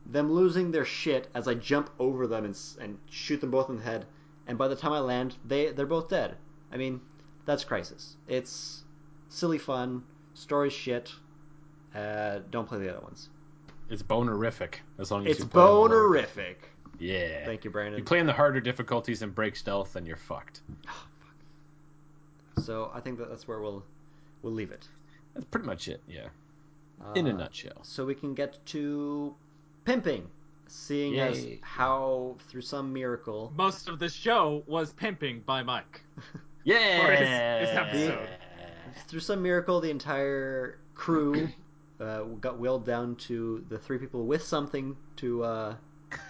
[0.06, 3.78] them losing their shit as I jump over them and, and shoot them both in
[3.78, 4.06] the head,
[4.46, 6.36] and by the time I land, they, they're both dead.
[6.70, 7.00] I mean,
[7.46, 8.16] that's Crysis.
[8.28, 8.84] It's
[9.30, 11.14] silly fun, story shit.
[11.96, 13.30] Uh, don't play the other ones.
[13.90, 16.56] It's bonerific as long as It's you play on the bonerific.
[17.00, 17.46] Yeah.
[17.46, 17.98] Thank you, Brandon.
[18.00, 20.62] You play in the harder difficulties and break stealth, and you're fucked.
[20.88, 21.08] Oh,
[22.56, 22.64] fuck.
[22.66, 23.84] So I think that that's where we'll
[24.42, 24.88] we'll leave it.
[25.34, 26.02] That's pretty much it.
[26.08, 26.28] Yeah.
[27.16, 27.84] In a Uh, nutshell.
[27.84, 29.34] So we can get to
[29.86, 30.28] pimping,
[30.68, 36.02] seeing as how through some miracle Most of the show was pimping by Mike.
[36.66, 37.60] Yeah.
[37.62, 38.30] his episode.
[39.08, 41.48] through some miracle the entire crew
[42.02, 45.76] uh, got willed down to the three people with something to uh,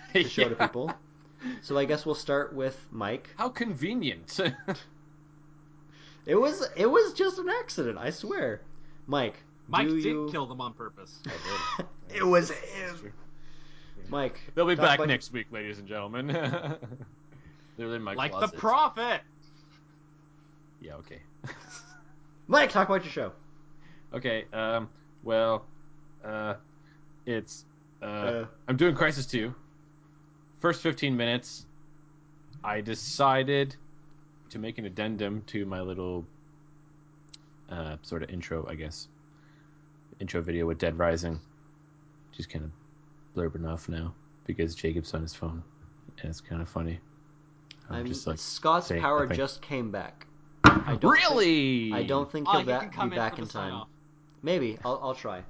[0.14, 0.92] to show to people.
[1.62, 3.30] So I guess we'll start with Mike.
[3.38, 4.40] How convenient.
[6.26, 8.62] It was it was just an accident, I swear.
[9.08, 9.34] Mike,
[9.68, 10.30] Mike did you...
[10.32, 11.18] kill them on purpose.
[12.14, 13.12] it was him.
[14.10, 16.28] Mike, They'll be back about- next week, ladies and gentlemen.
[17.78, 18.52] They're in my like closet.
[18.52, 19.22] the prophet.
[20.82, 21.20] Yeah, okay.
[22.48, 23.32] Mike, talk about your show.
[24.14, 24.46] Okay.
[24.54, 24.88] Um.
[25.24, 25.66] Well,
[26.24, 26.56] uh,
[27.26, 27.66] it's
[28.04, 29.54] uh, Uh, I'm doing Crysis 2.
[30.60, 31.66] First 15 minutes,
[32.64, 33.76] I decided
[34.50, 36.26] to make an addendum to my little
[37.70, 39.08] uh, sort of intro, I guess.
[40.20, 41.40] Intro video with Dead Rising.
[42.36, 42.72] Just kind of
[43.36, 44.14] blurbing off now
[44.46, 45.64] because Jacob's on his phone.
[46.22, 47.00] And it's kind of funny.
[47.90, 50.26] I'm, I'm just like, Scott's saying power just came back.
[50.66, 51.94] I don't think- really?
[51.94, 53.48] I don't think Oh, he'll you ba- can be back in time.
[53.72, 53.88] sign-off.
[54.44, 55.42] Maybe I'll I'll try.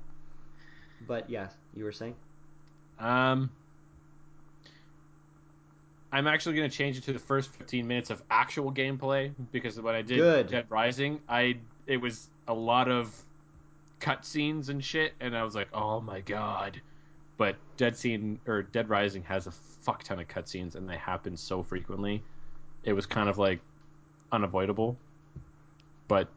[1.08, 2.16] But yeah, you were saying.
[3.00, 3.50] Um,
[6.12, 9.80] I'm actually going to change it to the first 15 minutes of actual gameplay because
[9.80, 10.48] when I did Good.
[10.48, 13.14] Dead Rising, I it was a lot of
[14.00, 16.82] cutscenes and shit, and I was like, oh my god.
[17.38, 21.38] But Dead Scene or Dead Rising has a fuck ton of cutscenes, and they happen
[21.38, 22.24] so frequently.
[22.84, 23.60] It was kind of like
[24.32, 24.98] unavoidable.
[26.08, 26.28] But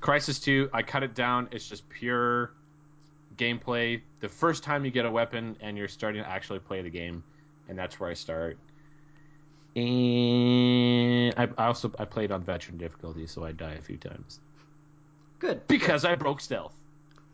[0.00, 1.48] Crysis 2, I cut it down.
[1.50, 2.52] It's just pure
[3.36, 4.02] gameplay.
[4.20, 7.24] The first time you get a weapon and you're starting to actually play the game,
[7.68, 8.56] and that's where I start.
[9.76, 14.40] And I, I also I played on veteran difficulty, so I die a few times
[15.38, 15.66] Good.
[15.68, 16.74] because I broke stealth.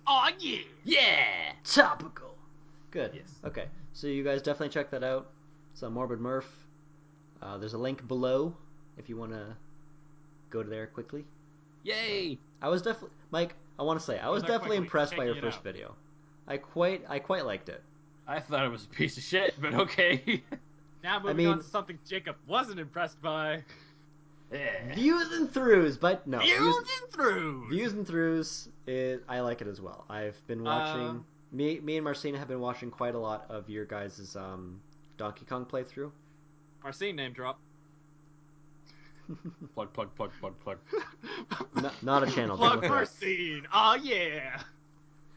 [0.09, 0.59] Oh yeah.
[0.84, 1.53] Yeah.
[1.64, 2.34] Topical.
[2.90, 3.12] Good.
[3.14, 3.38] Yes.
[3.45, 3.66] Okay.
[3.93, 5.30] So you guys definitely check that out.
[5.72, 6.51] It's on Morbid Murph.
[7.40, 8.57] Uh, there's a link below
[8.99, 9.57] if you want to
[10.51, 11.24] go to there quickly.
[11.84, 12.38] Yay.
[12.61, 13.55] I was definitely Mike.
[13.78, 15.64] I want to say I was there definitely impressed by your first out.
[15.64, 15.95] video.
[16.49, 17.84] I quite I quite liked it.
[18.26, 20.43] I thought it was a piece of shit, but okay.
[21.03, 23.64] Now moving mean- on to something Jacob wasn't impressed by.
[24.53, 24.94] yeah.
[24.94, 26.38] Views and throughs, but no.
[26.38, 27.70] Views Views, and throughs.
[27.70, 28.68] views and throughs.
[28.86, 30.05] Is, I like it as well.
[30.09, 31.03] I've been watching.
[31.03, 34.80] Um, me me and Marcina have been watching quite a lot of your guys' um,
[35.18, 36.11] Donkey Kong playthrough.
[36.82, 37.59] Marcine name drop.
[39.74, 40.78] Plug plug plug plug plug.
[41.80, 42.57] No, not a channel.
[42.59, 42.90] Plug look.
[42.90, 43.66] Marcine.
[43.72, 44.61] Oh yeah.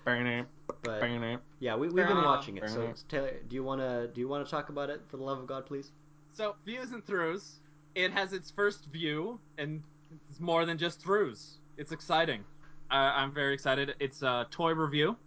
[0.06, 2.70] Bang, But bang, yeah, we, we've been watching it.
[2.70, 5.48] So Taylor, do you wanna do you wanna talk about it for the love of
[5.48, 5.92] God, please?
[6.34, 7.56] So views and throughs.
[7.96, 9.82] It has its first view, and
[10.30, 11.56] it's more than just throughs.
[11.78, 12.44] It's exciting.
[12.92, 13.96] Uh, I'm very excited.
[14.00, 15.18] It's a toy review,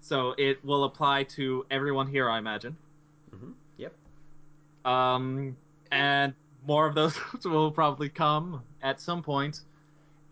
[0.00, 2.74] so it will apply to everyone here, I imagine.
[3.34, 3.50] Mm-hmm.
[3.76, 3.92] Yep.
[4.86, 5.56] Um,
[5.92, 6.32] and
[6.66, 9.60] more of those will probably come at some point.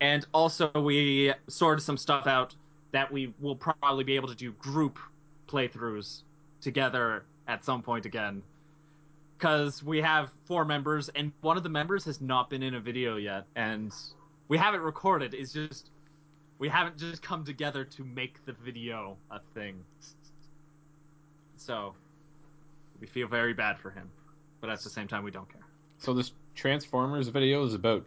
[0.01, 2.55] And also, we sorted some stuff out
[2.95, 4.99] that we will probably be able to do group
[5.47, 6.21] playthroughs
[6.61, 8.41] together at some point again.
[9.37, 12.79] Because we have four members, and one of the members has not been in a
[12.79, 13.91] video yet, and
[14.47, 15.33] we haven't recorded.
[15.33, 15.89] It's just
[16.57, 19.83] we haven't just come together to make the video a thing.
[21.57, 21.95] So
[23.01, 24.09] we feel very bad for him,
[24.61, 25.65] but at the same time, we don't care.
[25.97, 28.05] So this Transformers video is about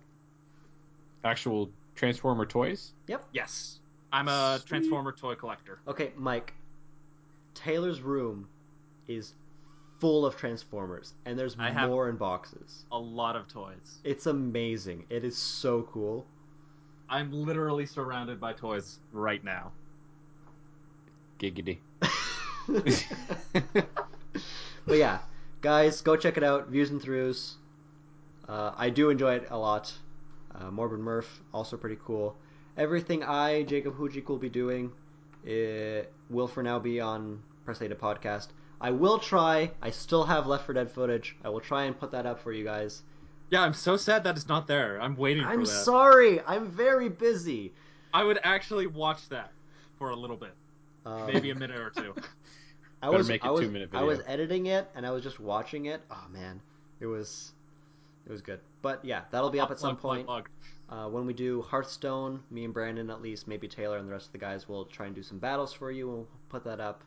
[1.24, 2.92] actual Transformer toys.
[3.06, 3.26] Yep.
[3.32, 3.80] Yes,
[4.12, 4.68] I'm a Sweet.
[4.68, 5.78] Transformer toy collector.
[5.86, 6.54] Okay, Mike.
[7.54, 8.48] Taylor's room
[9.06, 9.34] is
[10.00, 12.84] full of Transformers, and there's I have- more in boxes.
[12.92, 13.98] A lot of toys.
[14.04, 15.04] It's amazing.
[15.10, 16.26] It is so cool.
[17.08, 19.72] I'm literally surrounded by toys right now.
[21.38, 21.78] Giggity.
[24.86, 25.18] but yeah,
[25.62, 26.68] guys, go check it out.
[26.68, 27.54] Views and throughs.
[28.48, 29.92] Uh, I do enjoy it a lot.
[30.54, 32.36] Uh, Morbid Murph also pretty cool.
[32.78, 34.92] Everything I Jacob Hujik will be doing
[35.44, 38.48] it will for now be on Press A to podcast.
[38.80, 39.70] I will try.
[39.82, 41.36] I still have Left 4 Dead footage.
[41.44, 43.02] I will try and put that up for you guys.
[43.50, 45.00] Yeah, I'm so sad that it's not there.
[45.00, 45.84] I'm waiting I'm for that.
[45.84, 46.40] sorry.
[46.46, 47.72] I'm very busy.
[48.14, 49.50] I would actually watch that
[49.98, 50.52] for a little bit,
[51.04, 52.14] Um, maybe a minute or two.
[53.02, 55.38] I was make a I was, two-minute I was editing it and I was just
[55.40, 56.00] watching it.
[56.10, 56.60] Oh man,
[57.00, 57.52] it was
[58.26, 58.60] it was good.
[58.82, 60.26] But yeah, that'll be up at some Plug, plug, point.
[60.26, 60.48] plug.
[60.90, 64.26] Uh, when we do Hearthstone, me and Brandon at least, maybe Taylor and the rest
[64.26, 66.08] of the guys will try and do some battles for you.
[66.08, 67.02] We'll put that up.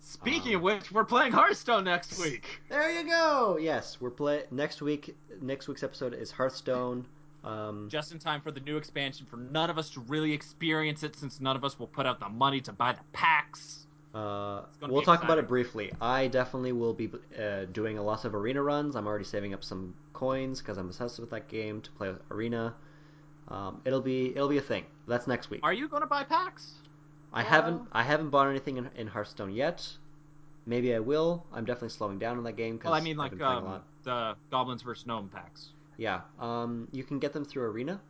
[0.00, 2.60] Speaking Um, of which, we're playing Hearthstone next week.
[2.68, 3.56] There you go.
[3.58, 5.16] Yes, we're play next week.
[5.40, 7.06] Next week's episode is Hearthstone.
[7.44, 11.02] Um, Just in time for the new expansion for none of us to really experience
[11.02, 13.86] it, since none of us will put out the money to buy the packs.
[14.14, 15.90] Uh, we'll be talk about it briefly.
[16.00, 17.10] I definitely will be
[17.40, 18.94] uh, doing a lot of arena runs.
[18.94, 22.20] I'm already saving up some coins because I'm obsessed with that game to play with
[22.30, 22.74] arena.
[23.48, 24.84] Um, it'll be it'll be a thing.
[25.06, 25.60] That's next week.
[25.62, 26.72] Are you going to buy packs?
[27.32, 29.86] I uh, haven't I haven't bought anything in, in Hearthstone yet.
[30.64, 31.44] Maybe I will.
[31.52, 34.82] I'm definitely slowing down on that game because Well, I mean, like um, the Goblins
[34.82, 35.70] vs Gnome packs.
[35.96, 36.20] Yeah.
[36.40, 38.00] Um, you can get them through arena.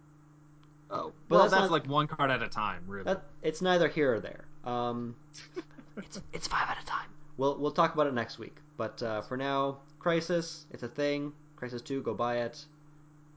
[0.90, 3.04] Oh, But well, that's that's, not- like one card at a time, really.
[3.04, 4.44] That it's neither here or there.
[4.64, 5.16] Um,
[5.96, 7.08] it's it's five at a time.
[7.38, 8.56] We'll we'll talk about it next week.
[8.76, 11.32] But uh, for now, Crysis, it's a thing.
[11.56, 12.64] Crysis Two, go buy it.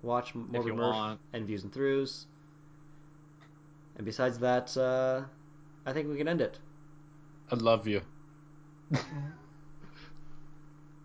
[0.01, 1.19] Watch Morbid you Murph want.
[1.33, 2.25] and Views and Throughs.
[3.97, 5.21] And besides that, uh,
[5.85, 6.59] I think we can end it.
[7.51, 8.01] I love you.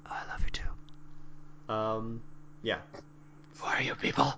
[0.06, 1.72] I love you too.
[1.72, 2.20] Um,
[2.62, 2.78] yeah.
[3.58, 4.34] Who are you people?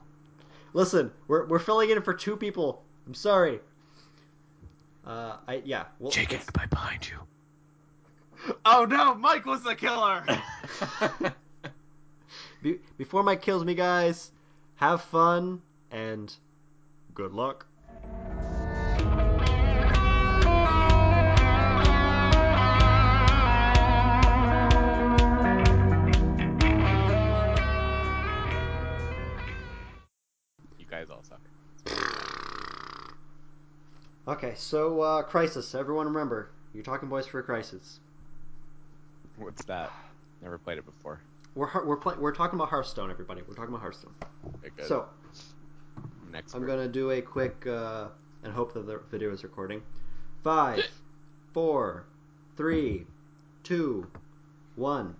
[0.74, 2.82] Listen, we're we're filling in for two people.
[3.06, 3.60] I'm sorry.
[5.06, 5.84] Uh, I yeah.
[5.98, 7.16] Well, Jacob, it's- right behind you.
[8.64, 10.24] Oh no, Mike was the killer.
[12.62, 14.32] Be- before Mike kills me, guys,
[14.82, 15.62] have fun
[15.92, 16.34] and
[17.14, 17.66] good luck.
[30.76, 31.38] You guys all suck.
[34.26, 35.78] Okay, so uh, Crysis.
[35.78, 38.00] Everyone remember, you're talking boys for a Crisis.
[39.36, 39.92] What's that?
[40.42, 41.20] Never played it before.
[41.54, 42.20] We're we're playing.
[42.20, 43.42] We're talking about Hearthstone, everybody.
[43.46, 44.14] We're talking about Hearthstone.
[44.64, 44.86] Okay.
[44.86, 45.08] So
[46.30, 46.54] next.
[46.54, 48.08] I'm gonna do a quick uh,
[48.42, 49.82] and hope that the video is recording.
[50.42, 50.82] Five,
[51.52, 52.06] four,
[52.56, 53.06] three,
[53.62, 54.06] two,
[54.76, 55.16] one.